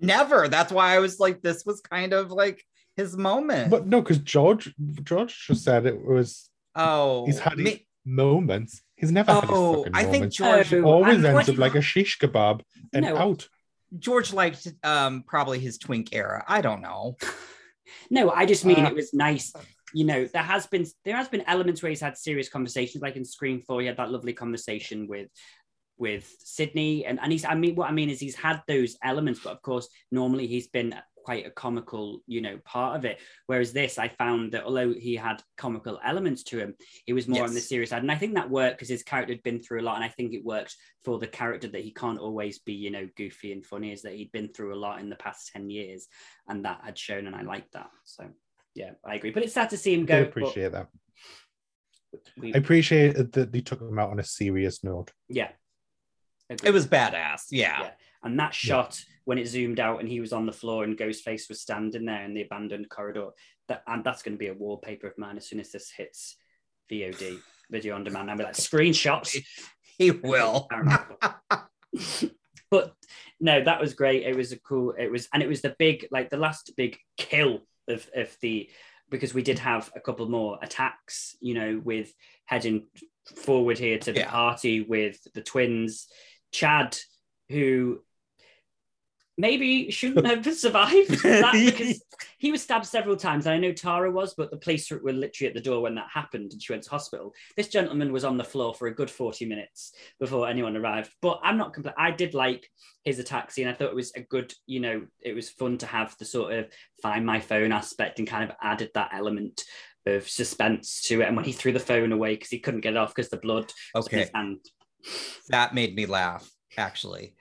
[0.00, 0.48] Never.
[0.48, 2.62] That's why I was like, this was kind of like
[2.96, 3.70] his moment.
[3.70, 8.82] But no, because George George just said it was oh, he's had his moments.
[8.96, 10.36] He's never had his oh, fucking I think moments.
[10.36, 12.60] George Oh, Always I'm ends up like a shish kebab
[12.92, 13.16] and No.
[13.16, 13.48] out.
[13.98, 16.44] George liked um probably his twink era.
[16.46, 17.16] I don't know.
[18.10, 19.52] No, I just mean Uh, it was nice.
[19.92, 23.16] You know, there has been there has been elements where he's had serious conversations, like
[23.16, 25.28] in Scream Four, he had that lovely conversation with
[25.98, 27.44] with Sidney, and and he's.
[27.44, 30.68] I mean, what I mean is he's had those elements, but of course, normally he's
[30.68, 33.18] been quite a comical, you know, part of it.
[33.46, 36.74] Whereas this, I found that although he had comical elements to him,
[37.06, 39.32] he was more on the serious side, and I think that worked because his character
[39.32, 41.92] had been through a lot, and I think it worked for the character that he
[41.92, 45.00] can't always be, you know, goofy and funny, is that he'd been through a lot
[45.00, 46.06] in the past ten years
[46.48, 47.90] and that had shown, and I liked that.
[48.04, 48.26] So
[48.74, 49.30] yeah, I agree.
[49.30, 50.22] But it's sad to see him I go.
[50.22, 50.88] appreciate that.
[52.36, 55.12] we- I appreciate that they took him out on a serious note.
[55.28, 55.50] yeah,
[56.50, 56.68] Agreed.
[56.68, 57.46] It was badass.
[57.50, 57.80] Yeah.
[57.82, 57.90] Yeah.
[58.22, 61.48] and that shot when it zoomed out and he was on the floor and Ghostface
[61.48, 63.28] was standing there in the abandoned corridor.
[63.68, 66.36] That and that's going to be a wallpaper of mine as soon as this hits
[66.90, 67.38] VOD
[67.70, 68.30] video on demand.
[68.30, 69.36] I'll be like screenshots.
[69.98, 70.68] He will.
[72.70, 72.94] but
[73.40, 74.22] no, that was great.
[74.24, 74.94] It was a cool.
[74.98, 78.70] It was, and it was the big, like the last big kill of of the
[79.10, 81.36] because we did have a couple more attacks.
[81.40, 82.12] You know, with
[82.46, 82.86] heading
[83.36, 84.30] forward here to the Yeah.
[84.30, 86.08] party with the twins,
[86.52, 86.96] Chad,
[87.50, 88.02] who
[89.42, 92.02] maybe shouldn't have survived that because
[92.38, 93.44] he was stabbed several times.
[93.44, 96.06] And I know Tara was, but the police were literally at the door when that
[96.14, 97.34] happened and she went to hospital.
[97.56, 101.10] This gentleman was on the floor for a good 40 minutes before anyone arrived.
[101.20, 102.68] But I'm not compl- I did like
[103.04, 103.66] his attack scene.
[103.66, 106.52] I thought it was a good, you know, it was fun to have the sort
[106.54, 106.66] of
[107.02, 109.64] find my phone aspect and kind of added that element
[110.06, 111.26] of suspense to it.
[111.26, 113.36] And when he threw the phone away because he couldn't get it off because the
[113.38, 114.20] blood was in Okay.
[114.20, 114.58] his hand,
[115.48, 117.34] That made me laugh, actually.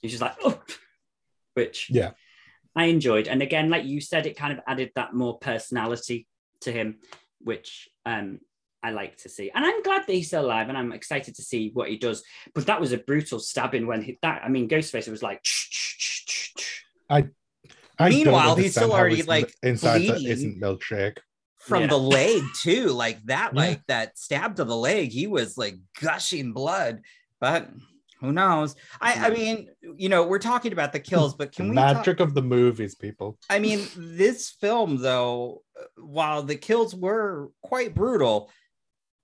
[0.00, 0.60] he's just like, oh,
[1.54, 2.12] which Yeah.
[2.74, 3.28] I enjoyed.
[3.28, 6.26] And again, like you said, it kind of added that more personality
[6.62, 6.98] to him,
[7.40, 8.40] which um,
[8.82, 9.50] I like to see.
[9.54, 12.24] And I'm glad that he's still alive and I'm excited to see what he does.
[12.54, 15.44] But that was a brutal stabbing when he, that, I mean, Ghostface it was like,
[17.10, 17.22] I
[17.98, 20.32] don't Meanwhile, he's still already, his like, inside that bleeding.
[20.32, 21.18] isn't milkshake.
[21.58, 21.88] From Yeah.
[21.88, 22.86] the leg, too.
[22.88, 23.60] Like that, Yeah.
[23.60, 27.02] like that stab to the leg, he was like gushing blood.
[27.40, 27.68] But
[28.22, 28.76] Who knows?
[29.00, 31.76] I, I mean, you know, we're talking about the kills, but can we?
[31.76, 33.38] talk- Magic of the movies, people.
[33.50, 38.50] I mean, this film, though, uh, while the kills were quite brutal,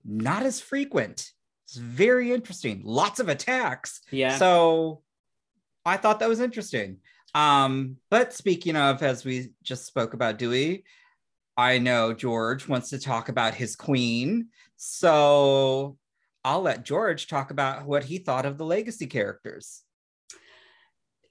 [0.05, 1.31] not as frequent.
[1.65, 2.81] It's very interesting.
[2.83, 4.01] Lots of attacks.
[4.11, 4.37] Yeah.
[4.37, 5.01] So
[5.85, 6.97] I thought that was interesting.
[7.35, 10.83] Um, but speaking of, as we just spoke about Dewey,
[11.55, 14.47] I know George wants to talk about his queen.
[14.77, 15.97] So
[16.43, 19.81] I'll let George talk about what he thought of the legacy characters.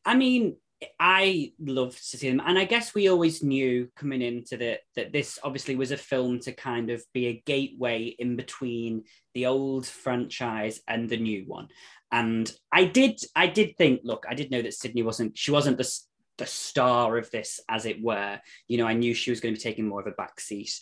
[0.05, 0.57] I mean,
[1.01, 5.13] I loved to see them, and I guess we always knew coming into the that
[5.13, 9.87] this obviously was a film to kind of be a gateway in between the old
[9.87, 11.69] franchise and the new one.
[12.13, 15.79] And I did, I did think, look, I did know that Sidney wasn't, she wasn't
[15.79, 15.91] the
[16.39, 18.41] the star of this, as it were.
[18.69, 20.81] You know, I knew she was going to be taking more of a back seat.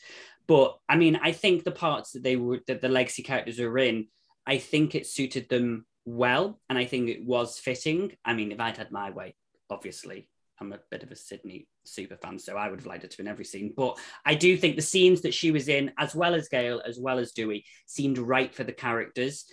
[0.48, 3.78] But I mean, I think the parts that they were that the legacy characters were
[3.78, 4.08] in,
[4.46, 8.12] I think it suited them well, and I think it was fitting.
[8.24, 9.34] I mean, if I'd had my way,
[9.70, 10.28] obviously,
[10.60, 13.20] I'm a bit of a Sidney super fan, so I would have liked her to
[13.20, 13.74] in every scene.
[13.76, 16.98] But I do think the scenes that she was in, as well as Gale, as
[16.98, 19.44] well as Dewey, seemed right for the characters.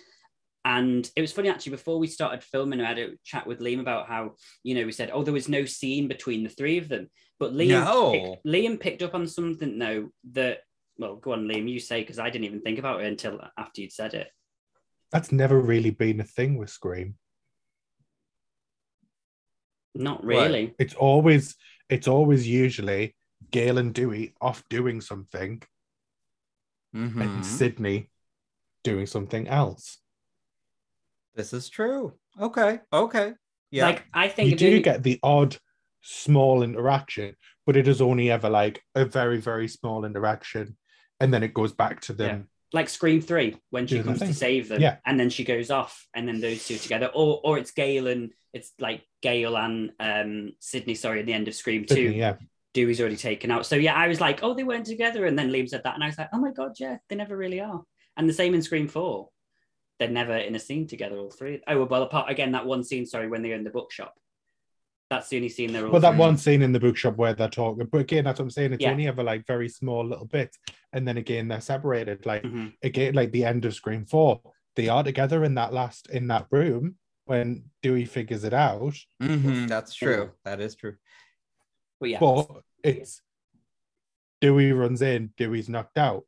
[0.64, 3.80] And it was funny actually, before we started filming, I had a chat with Liam
[3.80, 6.88] about how, you know, we said, oh, there was no scene between the three of
[6.88, 7.10] them.
[7.38, 8.12] But Liam, No.
[8.12, 10.60] picked, Liam picked up on something, though, that,
[10.98, 13.80] well, go on, Liam, you say, because I didn't even think about it until after
[13.80, 14.28] you'd said it.
[15.10, 17.16] That's never really been a thing with Scream.
[19.94, 20.28] Not What?
[20.28, 20.74] really.
[20.78, 21.56] It's always
[21.88, 23.14] it's always usually
[23.50, 25.62] Gale and Dewey off doing something
[26.94, 27.20] Mhm.
[27.22, 28.10] and Sidney
[28.82, 29.98] doing something else.
[31.34, 32.18] This is true.
[32.40, 32.80] Okay.
[32.92, 33.34] Okay.
[33.70, 33.86] Yeah.
[33.86, 35.58] Like, I think you do you- get the odd
[36.00, 40.76] small interaction, but it is only ever like a very, very small interaction.
[41.20, 42.48] And then it goes back to them.
[42.72, 44.96] like Scream Three when she comes to save them, Yeah.
[45.06, 48.32] and then she goes off, and then those two together, or or it's Gale and
[48.52, 50.94] it's like Gale and um Sidney.
[50.96, 52.34] Sorry, at the end of Scream Two, yeah.
[52.72, 53.64] Dewey's already taken out.
[53.66, 56.02] So yeah, I was like, oh, they weren't together, and then Liam said that, and
[56.02, 57.82] I was like, oh my god, yeah, they never really are.
[58.16, 59.28] And the same in Scream Four,
[60.00, 61.62] they're never in a scene together, all three.
[61.68, 64.14] Oh well, apart again that one scene, sorry, when they're in the bookshop.
[65.10, 65.88] That's the only scene they're.
[65.88, 66.18] Well, that three.
[66.18, 68.72] one scene in the bookshop where they're talking, but again, that's what I'm saying.
[68.72, 68.90] It's Yeah.
[68.90, 70.58] only ever like very small little bits,
[70.92, 72.24] and then again they're separated.
[72.26, 72.72] Like Mhm.
[72.82, 74.40] again, like the end of Scream Four,
[74.76, 78.94] they are together in that last in that room when Dewey figures it out.
[79.22, 80.32] Mhm, That's true.
[80.44, 80.96] That is true.
[82.00, 82.48] But yeah, But
[82.82, 83.22] it's
[84.40, 86.24] Dewey runs in, Dewey's knocked out.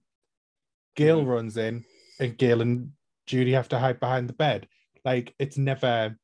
[0.94, 1.26] Gale Mhm.
[1.28, 1.84] runs in,
[2.20, 2.92] and Gale and
[3.26, 4.68] Judy have to hide behind the bed.
[5.04, 6.18] Like it's never.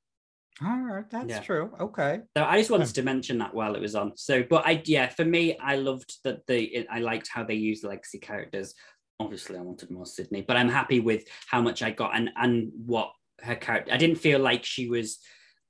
[0.60, 1.08] All right.
[1.10, 1.40] That's Yeah.
[1.40, 1.72] true.
[1.80, 2.20] Okay.
[2.36, 4.16] So I just wanted to mention that while it was on.
[4.16, 7.54] So, but I yeah, for me, I loved that the it, I liked how they
[7.54, 8.74] used legacy characters.
[9.18, 12.70] Obviously, I wanted more Sidney, but I'm happy with how much I got and and
[12.86, 13.92] what her character.
[13.92, 15.18] I didn't feel like she was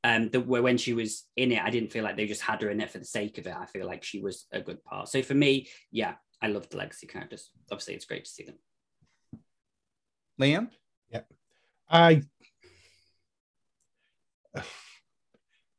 [0.05, 1.63] um the where when she was in it.
[1.63, 3.55] I didn't feel like they just had her in it for the sake of it.
[3.57, 5.09] I feel like she was a good part.
[5.09, 7.51] So for me, yeah, I loved the legacy characters.
[7.71, 8.59] Obviously, it's great to see them.
[10.41, 10.71] Liam?
[11.11, 11.21] Yeah,
[11.89, 12.23] I.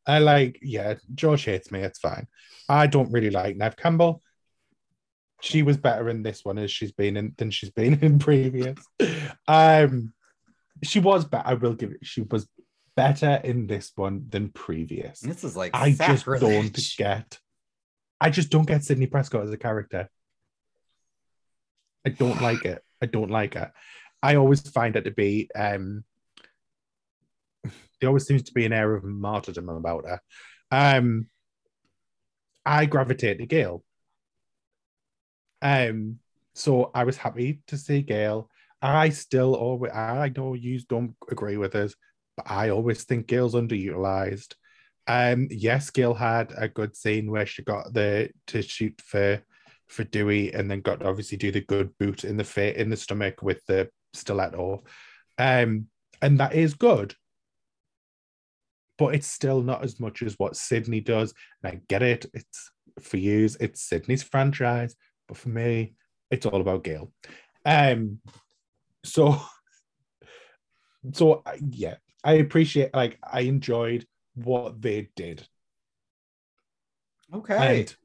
[0.05, 1.79] I like, yeah, George hates me.
[1.79, 2.27] It's fine.
[2.67, 4.21] I don't really like Neve Campbell.
[5.41, 8.77] She was better in this one as she's been in than she's been in previous.
[9.47, 10.13] Um,
[10.83, 11.47] she was better.
[11.47, 11.99] I will give it.
[12.03, 12.47] She was
[12.95, 15.19] better in this one than previous.
[15.19, 17.39] This is like I just don't get.
[18.21, 20.09] I just don't get Sidney Prescott as a character.
[22.05, 22.81] I don't like it.
[23.01, 23.69] I don't like it.
[24.21, 25.49] I always find it to be.
[25.55, 26.03] um
[28.03, 30.19] There always seems to be an air of martyrdom about her.
[30.71, 31.27] Um
[32.65, 33.83] I gravitate to Gale.
[35.61, 36.19] Um,
[36.53, 38.49] so I was happy to see Gale.
[38.81, 41.95] I still always, I know you don't agree with us,
[42.35, 44.55] but I always think Gale's underutilized.
[45.07, 49.41] Um, yes, Gale had a good scene where she got the to shoot for
[49.87, 52.89] for Dewey, and then got to obviously do the good boot in the fa- in
[52.89, 54.83] the stomach with the stiletto,
[55.37, 55.87] um,
[56.21, 57.15] and that is good.
[59.03, 62.25] But it's still not as much as what Sidney does, and I get it.
[62.33, 64.95] It's for you, it's Sidney's franchise,
[65.27, 65.95] but for me,
[66.31, 67.11] it's all about Gale.
[67.65, 68.19] Um,
[69.03, 69.41] so,
[71.11, 72.93] so yeah, I appreciate.
[72.93, 75.45] Like, I enjoyed what they did,
[77.33, 77.81] Okay.
[77.81, 77.95] and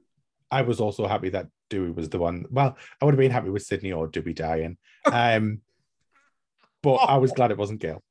[0.50, 2.46] I was also happy that Dewey was the one.
[2.50, 5.60] Well, I would have been happy with Sidney or Dewey dying, um,
[6.82, 8.02] but I was glad it wasn't Gale.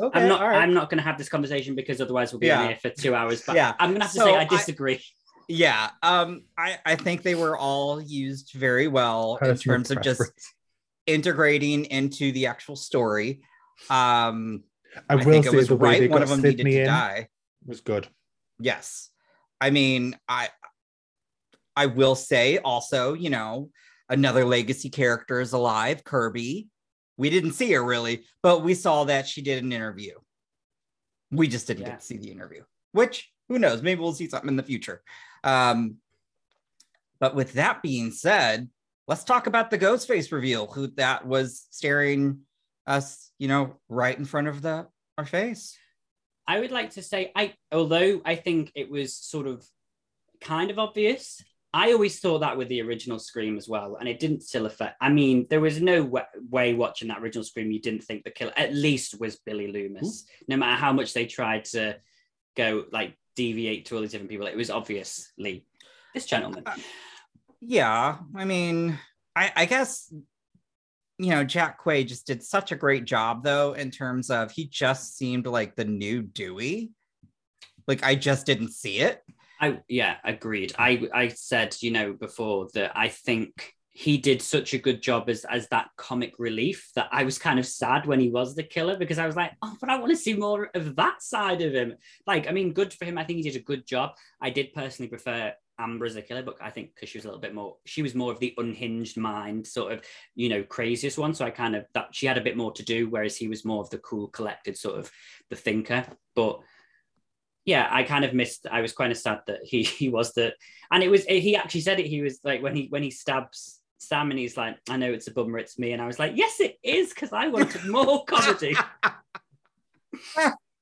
[0.00, 0.20] Okay.
[0.20, 0.40] I'm not.
[0.40, 0.62] all right.
[0.62, 2.62] I'm not going to have this conversation because otherwise we'll be Yeah.
[2.62, 3.42] in here for two hours.
[3.46, 3.74] But Yeah.
[3.78, 5.02] I'm going to have to So say I I- disagree.
[5.48, 5.90] yeah.
[6.02, 10.32] Um, I, I think they were all used very well in terms of just
[11.06, 13.40] integrating into the actual story.
[13.90, 14.64] Um,
[15.08, 16.80] I, I, will think it was the right they one of them Sidney needed to
[16.82, 17.28] in die.
[17.66, 18.08] was good.
[18.58, 19.10] Yes.
[19.60, 20.48] I mean, I
[21.76, 23.70] I will say also, you know,
[24.08, 26.68] another legacy character is alive, Kirby.
[27.16, 30.14] We didn't see her really, but we saw that she did an interview.
[31.30, 31.90] We just didn't Yeah.
[31.90, 35.02] get to see the interview, which who knows, maybe we'll see something in the future.
[35.44, 35.96] Um,
[37.18, 38.68] but with that being said,
[39.06, 42.40] let's talk about the Ghostface reveal, who that was staring
[42.86, 45.78] us, you know, right in front of the our face.
[46.46, 49.66] I would like to say, I although I think it was sort of
[50.40, 54.18] kind of obvious, I always thought that with the original Scream as well, and it
[54.18, 54.96] didn't still affect.
[55.00, 58.30] I mean, there was no wa- way watching that original Scream you didn't think the
[58.30, 60.24] killer at least was Billy Loomis.
[60.26, 60.44] Hmm.
[60.48, 61.96] No matter how much they tried to
[62.56, 65.66] go like deviate to all these different people, it was obviously
[66.14, 66.62] this gentleman.
[66.64, 66.76] Uh,
[67.60, 68.98] yeah, I mean,
[69.34, 70.12] I, I guess
[71.18, 74.66] you know Jack Quaid just did such a great job though in terms of he
[74.66, 76.92] just seemed like the new Dewey.
[77.86, 79.22] Like I just didn't see it.
[79.60, 80.74] I yeah, agreed.
[80.78, 85.30] I I said you know before that I think he did such a good job
[85.30, 88.62] as as that comic relief that I was kind of sad when he was the
[88.62, 91.62] killer because I was like, oh, but I want to see more of that side
[91.62, 91.94] of him.
[92.26, 93.16] Like, I mean, good for him.
[93.16, 94.10] I think he did a good job.
[94.38, 97.28] I did personally prefer Amber as a killer, but I think because she was a
[97.28, 100.02] little bit more, she was more of the unhinged mind, sort of,
[100.34, 101.32] you know, craziest one.
[101.32, 103.64] So I kind of that she had a bit more to do, whereas he was
[103.64, 105.10] more of the cool, collected sort of
[105.48, 106.04] the thinker.
[106.34, 106.60] But
[107.66, 108.66] yeah, I kind of missed.
[108.70, 110.54] I was kind of sad that he he was the,
[110.90, 112.06] and it was he actually said it.
[112.06, 115.26] He was like when he when he stabs Sam and he's like, I know it's
[115.26, 118.24] a bummer, it's me, and I was like, yes, it is because I wanted more
[118.28, 118.74] comedy.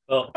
[0.07, 0.37] but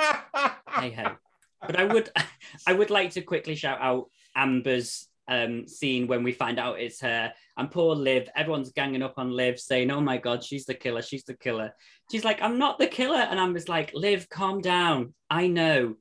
[0.71, 1.15] hey ho.
[1.61, 2.09] But I would
[2.67, 7.01] I would like to quickly shout out Amber's um, scene when we find out it's
[7.01, 8.29] her and poor Liv.
[8.33, 11.01] Everyone's ganging up on Liv, saying, "Oh my god, she's the killer!
[11.01, 11.73] She's the killer!"
[12.09, 15.13] She's like, "I'm not the killer," and Amber's like, "Liv, calm down.
[15.29, 15.95] I know."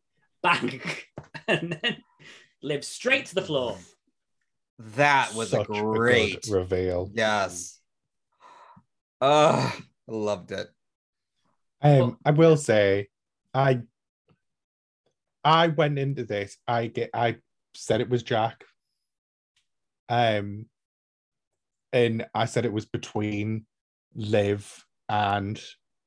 [0.46, 0.80] Bang,
[1.48, 1.96] and then
[2.62, 3.76] Liv straight to the floor.
[4.78, 7.11] That was Such a great good reveal.
[7.12, 7.80] yes.
[9.20, 9.74] Oh,
[10.06, 10.68] loved it.
[11.82, 13.09] Um, I will say,
[13.54, 13.80] I
[15.42, 16.56] I went into this.
[16.68, 17.11] I get.
[17.14, 17.37] I
[17.74, 18.64] said it was Jack.
[20.09, 20.66] Um,
[21.92, 23.66] and I said it was between
[24.14, 25.61] Liv and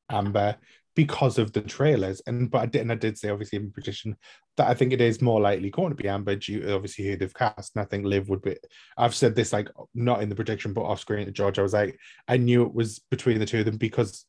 [0.09, 0.57] Amber
[0.99, 2.21] because of the trailers.
[2.27, 4.17] And but I did, and I did say obviously in prediction
[4.57, 7.15] that I think it is more likely going to be Amber due to obviously who
[7.15, 7.73] they've cast.
[7.73, 8.57] And I think Liv would be.
[8.97, 11.57] I've said this like not in the prediction, but off screen to George.
[11.57, 14.25] I was like, I knew it was between the two of them because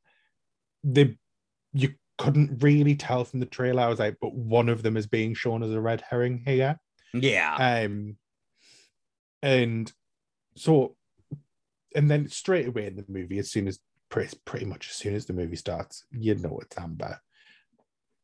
[0.84, 1.18] they
[1.72, 3.82] you couldn't really tell from the trailer.
[3.82, 6.78] I was like, but one of them is being shown as a red herring here.
[7.12, 7.82] Yeah.
[7.82, 8.16] Um,
[9.42, 9.92] and
[10.54, 10.94] so,
[11.96, 15.14] and then straight away in the movie, as soon as pretty, pretty much as soon
[15.14, 17.20] as the movie starts, you know it's Amber.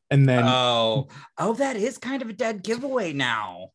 [0.09, 3.71] And then oh, oh, that is kind of a dead giveaway now.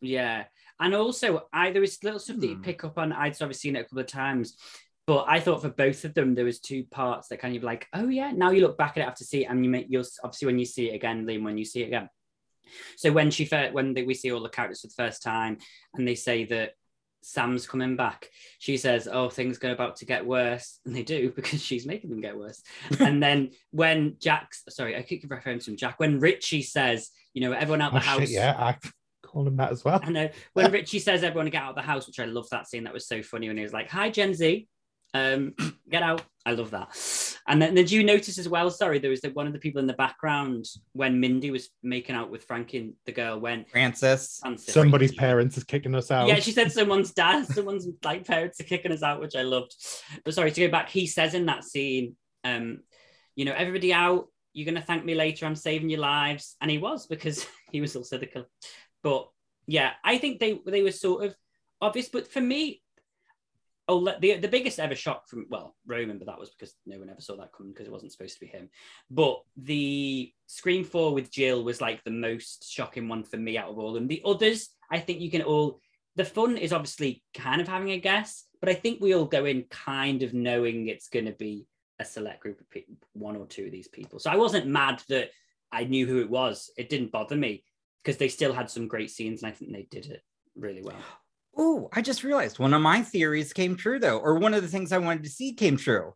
[0.00, 0.44] Yeah.
[0.78, 2.62] And also, I there was little stuff that you Hmm.
[2.62, 3.12] pick up on.
[3.12, 4.56] I'd sort of seen it a couple of times,
[5.06, 7.86] but I thought for both of them there was two parts that kind of like,
[7.92, 8.30] oh yeah.
[8.32, 10.58] Now you look back at it after see it, and you make you'll obviously when
[10.58, 12.08] you see it again, Liam, when you see it again.
[12.96, 15.58] So when she first, when they, we see all the characters for the first time,
[15.94, 16.72] and they say that
[17.24, 21.32] Sam's coming back, she says, "Oh, things go about to get worse," and they do
[21.36, 22.62] because she's making them get worse.
[23.00, 25.98] and then when Jack's, sorry, I keep referring to him, Jack.
[25.98, 28.76] When Richie says, "You know, everyone out oh, the house," yeah, I
[29.22, 30.00] call him that as well.
[30.02, 32.68] I know when Richie says everyone get out of the house, which I love that
[32.68, 32.84] scene.
[32.84, 34.68] That was so funny when he was like, "Hi, Gen Z,
[35.14, 35.54] um,
[35.88, 36.94] get out." I love that.
[37.48, 38.70] And then did you notice as well?
[38.70, 42.16] Sorry, there was the, one of the people in the background when Mindy was making
[42.16, 44.40] out with Frank and the girl when Francis.
[44.42, 46.28] Francis- Somebody's parents is kicking us out.
[46.28, 49.74] Yeah, she said someone's dad, someone's like parents are kicking us out, which I loved.
[50.22, 52.80] But sorry to go back, he says in that scene, um,
[53.36, 54.26] you know, everybody out.
[54.52, 55.46] You're gonna thank me later.
[55.46, 58.46] I'm saving your lives, and he was because he was also the killer.
[59.02, 59.28] But
[59.66, 61.34] yeah, I think they they were sort of
[61.80, 62.08] obvious.
[62.10, 62.82] But for me,
[63.88, 67.10] oh, the the biggest ever shock from well Roman, but that was because no one
[67.10, 68.68] ever saw that coming because it wasn't supposed to be him.
[69.10, 73.70] But the Scream Four with Jill was like the most shocking one for me out
[73.70, 74.08] of all them.
[74.08, 75.80] The others, I think you can all.
[76.16, 79.46] The fun is obviously kind of having a guess, but I think we all go
[79.46, 81.66] in kind of knowing it's going to be
[81.98, 84.20] a select group of people, one or two of these people.
[84.20, 85.30] So I wasn't mad that
[85.72, 86.70] I knew who it was.
[86.76, 87.64] It didn't bother me
[88.02, 90.22] because they still had some great scenes, and I think they did it
[90.54, 90.96] really well.
[91.56, 94.68] Oh, I just realized one of my theories came true though, or one of the
[94.68, 96.14] things I wanted to see came true.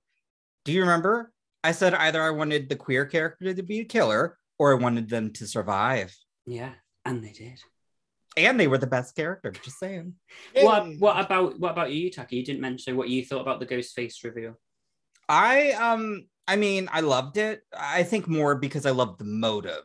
[0.65, 1.33] Do you remember?
[1.63, 5.09] I said either I wanted the queer character to be a killer or I wanted
[5.09, 6.17] them to survive.
[6.47, 6.73] Yeah,
[7.05, 7.61] and they did.
[8.37, 10.15] And they were the best character, just saying.
[10.55, 12.37] What what about what about you, Taki?
[12.37, 14.59] You didn't mention what you thought about the ghost face reveal.
[15.29, 17.63] I um I mean, I loved it.
[17.77, 19.85] I think more because I loved the motive.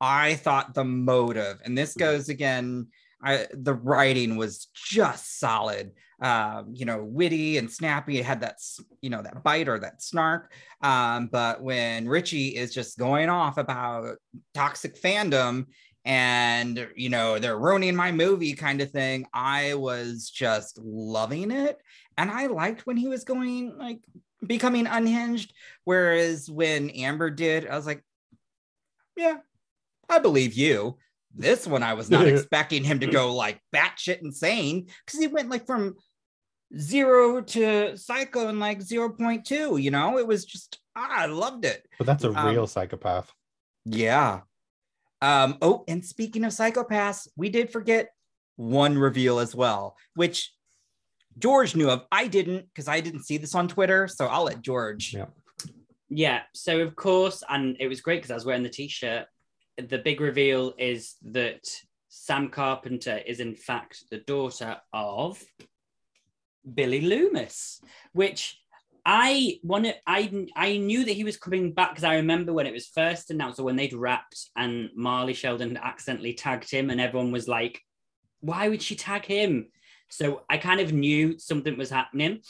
[0.00, 2.00] I thought the motive, and this Mhm.
[2.00, 2.88] goes again.
[3.22, 5.92] I the writing was just solid.
[6.20, 8.18] Um, you know, witty and snappy.
[8.18, 8.58] It had that
[9.00, 10.52] you know that bite or that snark.
[10.80, 14.16] Um, but when Richie is just going off about
[14.54, 15.66] toxic fandom
[16.04, 21.78] and you know they're ruining my movie kind of thing, I was just loving it,
[22.16, 24.00] and I liked when he was going like
[24.46, 25.52] becoming unhinged.
[25.84, 28.04] Whereas when Amber did, I was like,
[29.16, 29.38] yeah,
[30.08, 30.98] I believe you.
[31.34, 35.48] This one, I was not expecting him to go like batshit insane because he went
[35.50, 35.96] like from
[36.78, 39.82] zero to psycho in like 0.2.
[39.82, 41.86] You know, it was just, ah, I loved it.
[41.98, 43.32] But that's a Um, real psychopath.
[43.84, 44.40] Yeah.
[45.20, 48.10] Um, oh, and speaking of psychopaths, we did forget
[48.56, 50.52] one reveal as well, which
[51.38, 52.04] George knew of.
[52.10, 54.08] I didn't because I didn't see this on Twitter.
[54.08, 55.14] So I'll let George.
[55.14, 55.26] Yeah.
[56.08, 56.42] Yeah.
[56.54, 59.26] So of course, and it was great because I was wearing the t-shirt.
[59.76, 61.66] The big reveal is that
[62.08, 65.42] Sam Carpenter is in fact the daughter of
[66.74, 67.80] Billy Loomis,
[68.12, 68.60] which
[69.04, 69.96] I wanted.
[70.06, 73.30] I I knew that he was coming back because I remember when it was first
[73.30, 77.80] announced, or when they'd wrapped, and Marley Shelton accidentally tagged him, and everyone was like,
[78.40, 79.70] "Why would she tag him?"
[80.10, 82.42] So I kind of knew something was happening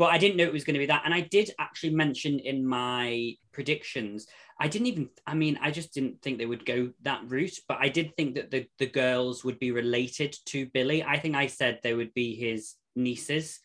[0.00, 1.02] but I didn't know it was going to be that.
[1.04, 4.26] And I did actually mention in my predictions,
[4.60, 7.78] I didn't even, I mean, I just didn't think they would go that route, but
[7.80, 11.02] I did think that the, the girls would be related to Billy.
[11.02, 13.60] I think I said they would be his nieces,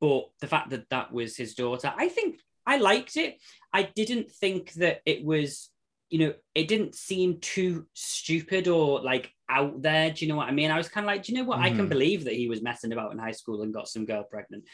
[0.00, 3.38] but the fact that that was his daughter, I think I liked it.
[3.72, 5.70] I didn't think that it was,
[6.10, 10.10] you know, it didn't seem too stupid or like out there.
[10.10, 10.72] Do you know what I mean?
[10.72, 11.60] I was kind of like, do you know what?
[11.60, 11.90] I can Mhm.
[11.90, 14.64] believe that he was messing about in high school and got some girl pregnant.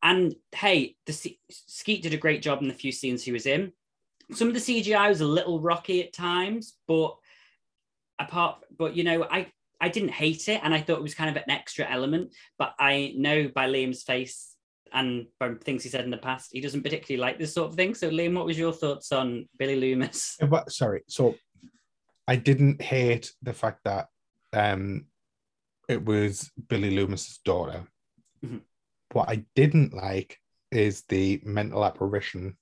[0.00, 1.12] And hey, the
[1.50, 3.72] Skeet did a great job in the few scenes he was in.
[4.32, 7.16] Some of the CGI was a little rocky at times, but
[8.18, 11.30] apart, but you know, I I didn't hate it, and I thought it was kind
[11.30, 12.32] of an extra element.
[12.58, 14.54] But I know by Liam's face
[14.92, 17.74] and from things he said in the past, he doesn't particularly like this sort of
[17.74, 17.94] thing.
[17.94, 20.36] So, Liam, what was your thoughts on Billy Loomis?
[20.48, 21.02] But- sorry.
[21.08, 21.34] So
[22.28, 24.06] I didn't hate the fact that
[24.52, 25.06] um
[25.88, 27.84] it was Billy Loomis's daughter.
[28.44, 28.62] Mhm.
[29.12, 30.38] What I didn't like
[30.70, 32.56] is the mental apparition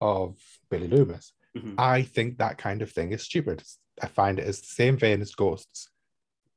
[0.00, 0.36] of
[0.70, 1.32] Billy Loomis.
[1.56, 1.74] Mhm.
[1.78, 3.62] I think that kind of thing is stupid.
[4.00, 5.90] I find it as the same vein as ghosts.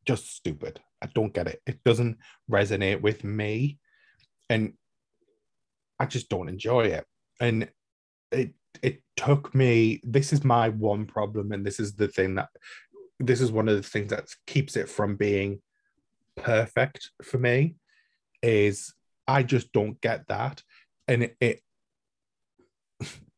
[0.06, 0.82] Just stupid.
[1.02, 1.62] I don't get it.
[1.66, 2.18] It doesn't
[2.50, 3.80] resonate with me.
[4.50, 4.74] And
[6.00, 7.06] I just don't enjoy it.
[7.40, 7.70] And
[8.32, 12.50] it it took me this is my one problem and this is the thing that
[13.20, 15.62] this is one of the things that keeps it from being
[16.36, 17.76] perfect for me
[18.42, 18.94] is
[19.28, 20.64] I just don't get that
[21.08, 21.62] and it, it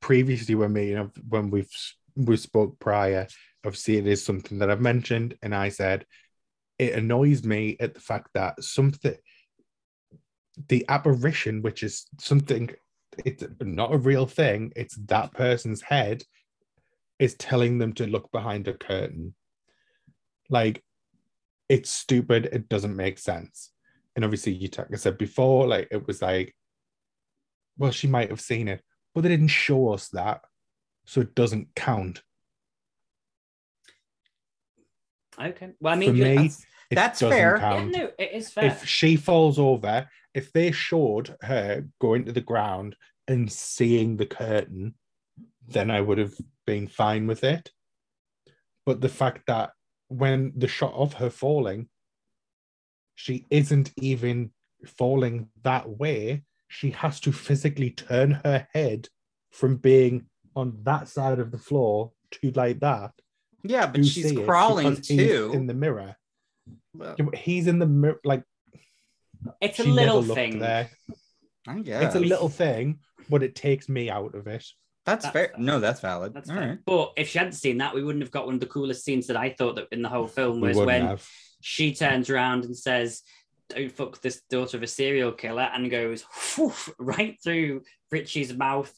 [0.05, 0.93] previously when me
[1.29, 1.75] when we've
[2.15, 3.27] we spoke prior
[3.65, 6.05] obviously it is something that I've mentioned and I said
[6.77, 9.15] it annoys me at the fact that something
[10.67, 12.69] the apparition which is something
[13.23, 14.73] it's not a real thing.
[14.75, 16.23] It's that person's head
[17.19, 19.35] is telling them to look behind a curtain.
[20.49, 20.83] Like,
[21.69, 22.49] it's stupid.
[22.51, 23.71] It doesn't make sense.
[24.15, 26.55] And obviously, you like I said before, like it was like,
[27.77, 28.81] well, she might have seen it,
[29.15, 30.41] but they didn't show us that,
[31.05, 32.21] so it doesn't count.
[35.41, 35.71] Okay.
[35.79, 36.35] Well, I mean, you- me,
[36.91, 37.57] That's, That's fair.
[37.57, 38.65] yeah, no, it is fair.
[38.65, 42.95] If she falls over, if they showed her going to the ground
[43.27, 44.93] and seeing the curtain,
[45.67, 46.35] then I would have
[46.67, 47.71] been fine with it.
[48.85, 49.71] But the fact that
[50.09, 51.89] when the shot of her falling,
[53.15, 54.51] she isn't even
[54.85, 59.09] falling that way, she has to physically turn her head
[59.51, 63.11] from being on that side of the floor to like that.
[63.63, 65.51] Yeah, but she's crawling too.
[65.53, 66.15] in the mirror.
[66.93, 68.43] Well, He's in the mirror, like
[69.61, 70.59] it's a little thing.
[70.59, 70.89] there.
[71.67, 72.99] I guess It's a little thing,
[73.29, 74.65] but it takes me out of it.
[75.05, 75.47] That's, That's fair.
[75.49, 75.59] fair.
[75.59, 76.33] No, that's valid.
[76.33, 76.67] That's All fair.
[76.69, 76.79] right.
[76.85, 79.27] But if she hadn't seen that, we wouldn't have got one of the coolest scenes
[79.27, 81.27] that I thought that in the whole film was when have.
[81.61, 83.21] she turns around and says,
[83.69, 86.23] Don't fuck this daughter of a serial killer, and goes
[86.55, 88.93] whew, right through Richie's mouth.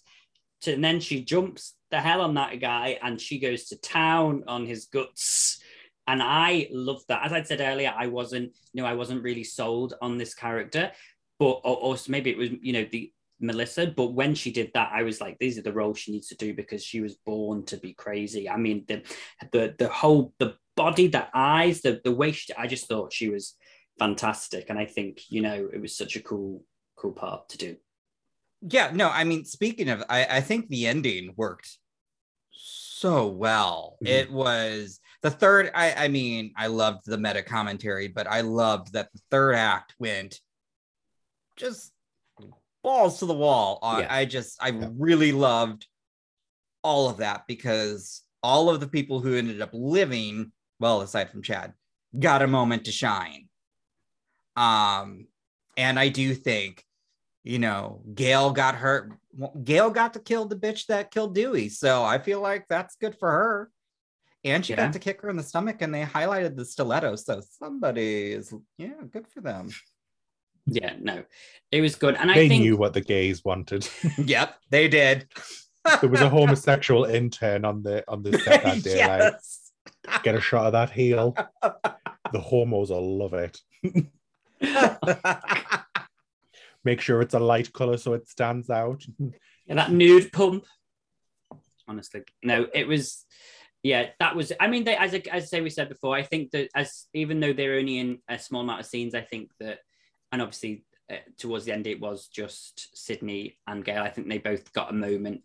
[0.61, 4.43] To, and then she jumps the hell on that guy and she goes to town
[4.47, 5.61] on his guts.
[6.07, 7.25] And I love that.
[7.25, 10.91] As I said earlier, I wasn't, you know, I wasn't really sold on this character,
[11.37, 13.87] but or, or maybe it was, you know, the Melissa.
[13.87, 16.35] But when she did that, I was like, these are the roles she needs to
[16.35, 18.49] do because she was born to be crazy.
[18.49, 19.03] I mean, the
[19.51, 23.29] the the whole the body, the eyes, the the way she, I just thought she
[23.29, 23.55] was
[23.99, 24.69] fantastic.
[24.69, 26.63] And I think, you know, it was such a cool,
[26.95, 27.77] cool part to do.
[28.61, 31.77] yeah, no, I mean, speaking of, I, I think the ending worked
[32.51, 33.97] so well.
[34.03, 34.07] Mhm.
[34.07, 35.69] It was the third.
[35.75, 39.93] I, I mean, I loved the meta commentary, but I loved that the third act
[39.99, 40.39] went
[41.55, 41.91] just
[42.83, 43.79] balls to the wall.
[43.83, 44.13] Uh, Yeah.
[44.13, 44.89] I just, I Yeah.
[44.97, 45.85] really loved
[46.83, 51.43] all of that because all of the people who ended up living, well, aside from
[51.43, 51.73] Chad,
[52.17, 53.46] got a moment to shine.
[54.57, 55.27] Um,
[55.77, 56.83] and I do think,
[57.43, 59.13] you know, Gale got hurt.
[59.63, 61.69] Gale got to kill the bitch that killed Dewey.
[61.69, 63.71] So I feel like that's good for her.
[64.43, 64.85] And she Yeah.
[64.85, 67.15] got to kick her in the stomach and they highlighted the stiletto.
[67.15, 69.69] So somebody is, yeah, good for them.
[70.69, 71.23] Yeah, no,
[71.71, 73.87] it was good, and I they think knew what the gays wanted.
[74.17, 75.29] yep, they did.
[76.01, 79.07] there was a homosexual intern on the on the set that day.
[79.07, 81.35] Like, get a shot of that heel.
[82.33, 83.61] The homos will love it.
[86.83, 89.03] Make sure it's a light color so it stands out.
[89.65, 90.65] Yeah, that nude pump.
[91.87, 93.25] Honestly, no, it was.
[93.83, 94.51] Yeah, that was.
[94.59, 97.07] I mean, they, as I- as I say we said before, I think that as
[97.13, 99.79] even though they're only in a small amount of scenes, I think that,
[100.31, 104.03] and obviously uh, towards the end it was just Sidney and Gale.
[104.03, 105.43] I think they both got a moment.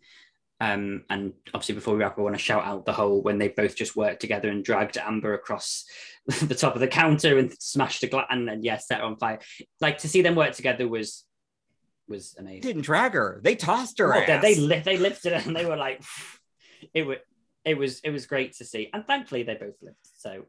[0.63, 3.49] Um, and obviously, before we wrap, I want to shout out the whole when they
[3.49, 5.85] both just worked together and dragged Amber across
[6.41, 9.17] the top of the counter and smashed a glass and then yeah, set her on
[9.17, 9.39] fire.
[9.81, 11.25] Like to see them work together was
[12.07, 12.61] was amazing.
[12.61, 13.41] Didn't drag her.
[13.43, 14.09] They tossed her.
[14.09, 14.41] Well, they, ass.
[14.41, 16.01] they li- they lifted it and they were like,
[16.93, 17.17] it was
[17.65, 19.97] it was it was great to see, and thankfully they both lived.
[20.17, 20.43] So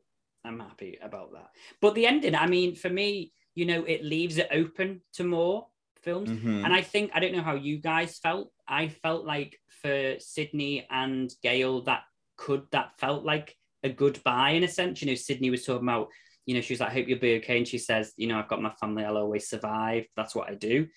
[0.45, 1.49] I'm happy about that.
[1.81, 5.69] But the ending, I mean, for me, you know, it leaves it open to more
[6.03, 6.65] films, Mhm.
[6.65, 8.53] and I think I don't know how you guys felt.
[8.69, 12.03] I felt like for Sidney and Gale, that
[12.37, 15.03] could that felt like a goodbye in a sense.
[15.03, 16.09] You know, Sidney was talking about.
[16.47, 18.39] You know, she was like, "I hope you'll be okay," and she says, "You know,
[18.39, 19.03] I've got my family.
[19.03, 20.05] I'll always survive.
[20.15, 20.89] That's what I do."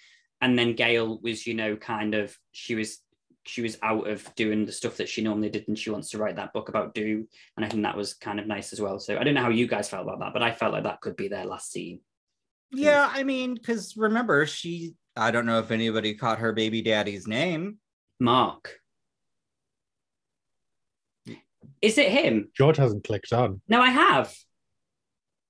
[0.41, 2.99] and then Gale was, you know, kind of she was
[3.45, 6.17] she was out of doing the stuff that she normally did, and she wants to
[6.17, 7.25] write that book about do,
[7.55, 8.99] and I think that was kind of nice as well.
[8.99, 11.01] So I don't know how you guys felt about that, but I felt like that
[11.01, 12.01] could be their last scene.
[12.71, 17.25] Yeah, I mean, because remember, she, I don't know if anybody caught her baby daddy's
[17.25, 17.77] name.
[18.19, 18.79] Mark,
[21.81, 22.49] is it him?
[22.55, 23.61] George hasn't clicked on.
[23.67, 24.33] No, I have.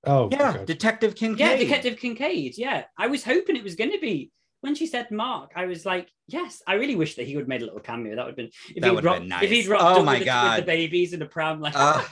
[0.04, 0.64] Oh, Yeah, okay.
[0.64, 1.38] Detective Kincaid.
[1.40, 2.56] Yeah, Detective Kincaid.
[2.58, 4.30] Yeah, I was hoping it was going to be.
[4.60, 6.62] When she said Mark, I was like, yes.
[6.66, 8.16] I really wish that he would have made a little cameo.
[8.16, 9.68] That would have been if That he'd would've rocked, been if he'd nice.
[9.68, 10.60] rocked Oh up my with, the, with God.
[10.62, 11.74] the babies in a pram like.
[11.76, 12.02] Uh,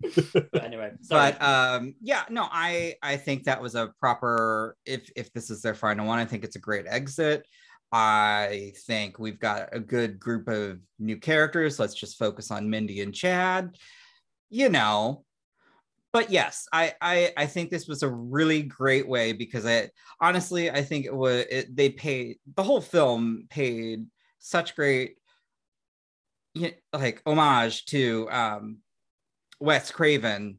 [0.52, 1.32] but anyway, sorry.
[1.32, 4.76] but um, yeah, no, I I think that was a proper.
[4.86, 7.44] If if this is their final one, I think it's a great exit.
[7.92, 11.78] I think we've got a good group of new characters.
[11.78, 13.76] Let's just focus on Mindy and Chad.
[14.50, 15.24] You know,
[16.12, 20.70] but yes, I I I think this was a really great way because I honestly
[20.70, 24.06] I think it was it, they paid the whole film paid
[24.38, 25.16] such great
[26.54, 28.78] you like homage to um
[29.60, 30.58] Wes Craven,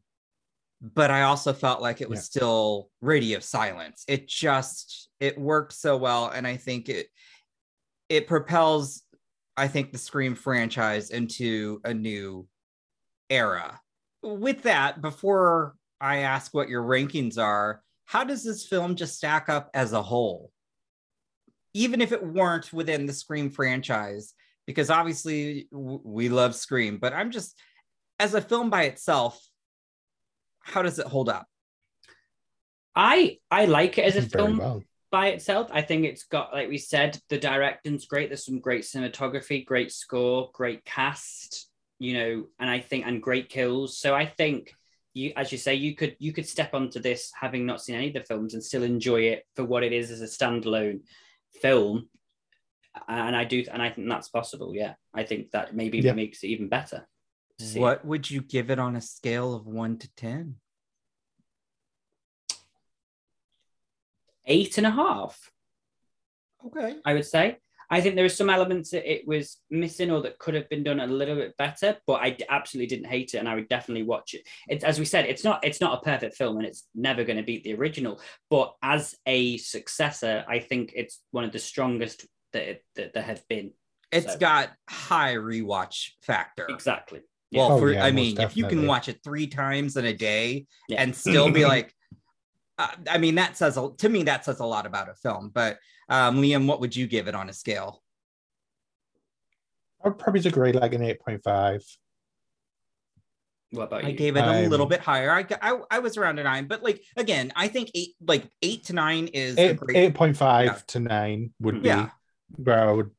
[0.82, 2.24] but I also felt like it was Yeah.
[2.24, 4.04] still Radio Silence.
[4.08, 7.08] It just it worked so well, and I think it
[8.08, 9.04] it propels,
[9.56, 12.48] I think, the Scream franchise into a new
[13.30, 13.80] era.
[14.24, 19.50] With that, before I ask what your rankings are, how does this film just stack
[19.50, 20.52] up as a whole?
[21.76, 24.34] Even if it weren't within the Scream franchise,
[24.66, 27.56] because obviously w- we love Scream, but I'm just
[28.20, 29.40] as a film by itself,
[30.62, 31.48] how does it hold up?
[32.96, 34.84] I I like it as a Very film well.
[35.12, 35.70] By itself.
[35.72, 38.30] I think it's got, like we said, the directing's great.
[38.30, 41.68] There's some great cinematography, great score, great cast,
[42.00, 43.98] you know, and I think and great kills.
[43.98, 44.74] So I think
[45.14, 48.08] you, as you say, you could you could step onto this having not seen any
[48.10, 51.02] of the films and still enjoy it for what it is as a standalone
[51.62, 52.08] film.
[53.08, 54.76] And I do, and I think that's possible.
[54.76, 56.14] Yeah, I think that maybe Yeah.
[56.14, 57.08] makes it even better.
[57.58, 57.80] to it.
[57.80, 60.56] What would you give it on a scale of one to 10?
[64.50, 65.52] Eight and a half.
[66.66, 66.96] Okay.
[67.06, 67.58] I would say.
[67.92, 70.84] I think there are some elements that it was missing or that could have been
[70.84, 74.04] done a little bit better, but I absolutely didn't hate it, and I would definitely
[74.04, 74.48] watch it.
[74.68, 77.38] It's as we said, it's not it's not a perfect film, and it's never going
[77.38, 78.20] to beat the original.
[78.52, 83.24] But as a successor, I think it's one of the strongest that it, that there
[83.24, 83.72] have been.
[84.12, 86.68] It's So- got high rewatch factor.
[86.70, 87.22] Exactly.
[87.52, 90.06] Well, Oh, for yeah, I most mean, if you can watch it three times in
[90.06, 91.02] a day Yeah.
[91.02, 91.92] and still be like,
[93.10, 95.52] I mean, that says a, to me that says a lot about a film.
[95.54, 98.02] But um, Liam, what would you give it on a scale?
[100.04, 101.84] I would probably agree like an 8.5.
[103.72, 104.08] What about you?
[104.08, 104.18] I you?
[104.18, 105.30] gave it a little bit higher.
[105.32, 108.86] I, I I was around a nine, but like again, I think eight like eight
[108.86, 110.16] to nine is Eight, great.
[110.16, 110.78] 8.5 Yeah.
[110.88, 112.10] to 9 would be Yeah.
[112.56, 113.12] where I would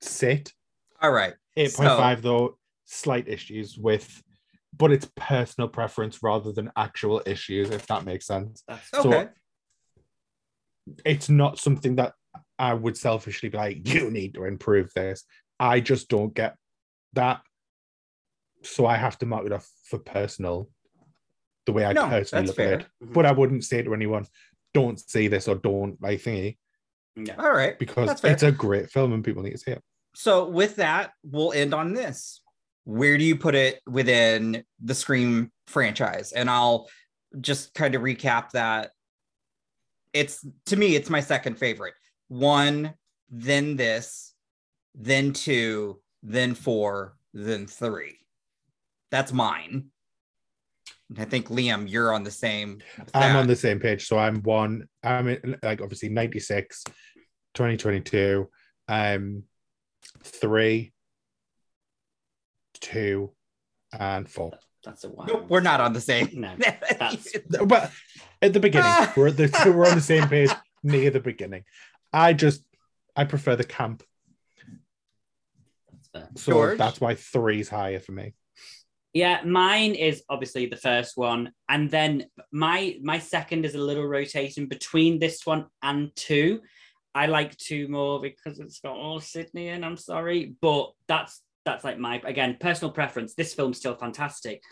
[0.00, 0.54] sit.
[1.02, 1.34] All right.
[1.58, 2.56] 8.5 though,
[2.86, 4.22] slight issues with,
[4.76, 8.62] but it's personal preference rather than actual issues, if that makes sense.
[8.68, 9.28] That's So- Okay.
[11.04, 12.14] It's not something that
[12.58, 15.24] I would selfishly be like, you need to improve this.
[15.58, 16.56] I just don't get
[17.14, 17.40] that.
[18.62, 20.70] So I have to mark it off for personal,
[21.66, 22.74] the way I No, personally look fair.
[22.74, 22.86] at it.
[23.02, 23.12] Mm-hmm.
[23.14, 24.26] But I wouldn't say to anyone,
[24.74, 26.58] don't see this or don't like thingy
[27.16, 27.34] yeah.
[27.38, 27.78] All right.
[27.78, 29.82] because it's a great film and people need to see it.
[30.14, 32.42] So with that, we'll end on this.
[32.86, 36.30] Where do you put it within the Scream franchise?
[36.30, 36.88] And I'll
[37.40, 38.92] just kind of recap that.
[40.12, 41.94] It's to me, it's my second favorite.
[42.28, 42.94] One,
[43.28, 44.32] then this,
[44.94, 48.18] then two, then four, then three.
[49.10, 49.86] That's mine.
[51.18, 52.80] I think Liam, you're on the same.
[53.14, 54.06] I'm on the same page.
[54.06, 56.84] So I'm one, I'm in, like obviously 96,
[57.54, 58.48] 2022,
[58.88, 59.42] um,
[60.22, 60.92] three,
[62.80, 63.32] two,
[63.98, 64.52] and four.
[64.84, 65.26] That's a one.
[65.26, 66.28] Nope, we're not on the same.
[66.34, 67.90] No, that's- But
[68.42, 69.12] at the beginning, Ah.
[69.16, 70.50] we're at the, we're on the same page
[70.82, 71.64] near the beginning.
[72.12, 72.62] I just
[73.16, 74.02] I prefer the camp,
[76.12, 76.78] That's so George?
[76.78, 78.34] that's why three's higher for me.
[79.12, 84.06] Yeah, mine is obviously the first one, and then my my second is a little
[84.06, 86.60] rotating between this one and two.
[87.14, 89.84] I like two more because it's got all Sidney in.
[89.84, 93.34] I'm sorry, but that's that's like my again personal preference.
[93.34, 94.62] This film's still fantastic,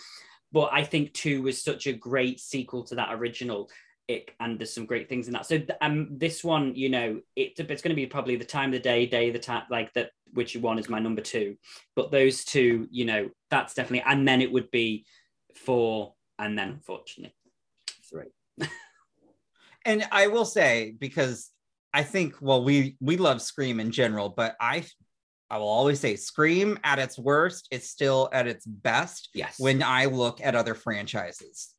[0.50, 3.68] but I think two was such a great sequel to that original.
[4.06, 5.46] It, and there's some great things in that.
[5.46, 8.74] So um, this one, you know, it, it's going to be probably the time of
[8.74, 10.10] the day, day the time, like that.
[10.34, 11.56] Which one is my number two?
[11.96, 14.04] But those two, you know, that's definitely.
[14.06, 15.06] And then it would be
[15.54, 17.34] four, and then unfortunately
[18.10, 18.28] three.
[19.84, 21.50] and I will say because
[21.92, 24.84] I think well we we love Scream in general, but I
[25.50, 29.58] I will always say Scream at its worst is still at its best Yes.
[29.58, 31.74] when I look at other franchises.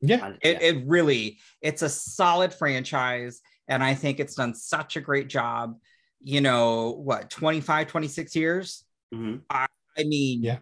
[0.00, 0.68] Yeah, It, yeah.
[0.68, 5.78] it really it's a solid franchise and I think it's done such a great job.
[6.20, 8.84] You know, what 25 26 years?
[9.14, 9.42] Mhm.
[9.48, 9.66] I
[9.98, 10.58] mean, Yeah.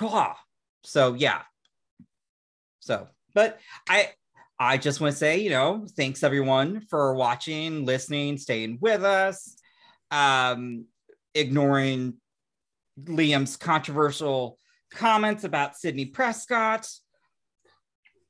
[0.00, 0.38] ah,
[0.82, 1.42] So yeah.
[2.80, 4.10] So, but I
[4.58, 9.56] I just want to say, you know, thanks everyone for watching, listening, staying with us,
[10.10, 10.86] um,
[11.38, 12.14] ignoring
[13.04, 14.58] Liam's controversial
[14.90, 16.88] comments about Sidney Prescott.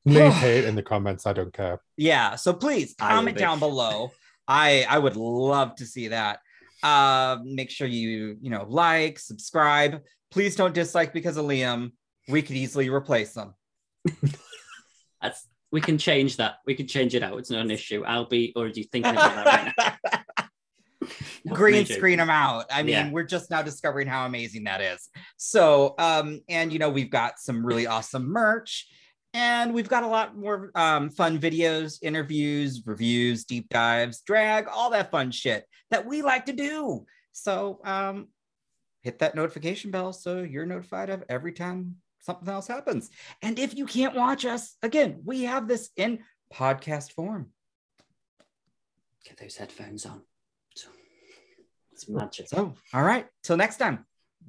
[0.05, 1.27] leave hate in the comments.
[1.27, 1.81] I don't care.
[1.97, 3.41] Yeah, so please comment be.
[3.41, 4.11] down below.
[4.47, 6.41] I I would love to see that.
[6.83, 10.03] Uh, make sure you you know like, subscribe.
[10.31, 11.93] Please don't dislike because of Liam.
[12.29, 13.55] We could easily replace them.
[15.23, 16.57] That's we can change that.
[16.67, 17.39] We can change it out.
[17.39, 18.05] It's not an issue.
[18.07, 19.47] I'll be already thinking about that
[19.77, 20.18] right now.
[21.47, 22.67] Green screen them out.
[22.71, 23.11] I mean, Yeah.
[23.11, 25.09] we're just now discovering how amazing that is.
[25.37, 28.89] So, um, and you know, we've got some really awesome merch,
[29.35, 34.91] and we've got a lot more um, fun videos, interviews, reviews, deep dives, drag, all
[34.91, 37.05] that fun shit that we like to do.
[37.33, 38.29] So, um,
[39.03, 43.11] hit that notification bell so you're notified of every time something else happens.
[43.43, 46.19] And if you can't watch us, again, we have this in
[46.53, 47.53] podcast form.
[49.25, 50.23] Get those headphones on.
[51.99, 52.49] So, It's magic.
[52.49, 54.07] So, all right, till next time.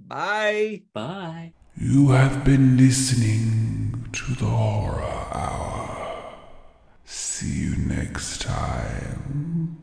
[0.07, 0.83] Bye.
[0.93, 1.53] Bye.
[1.75, 5.01] You have been listening to the Horror
[5.33, 6.35] Hour.
[7.05, 9.81] See you next time.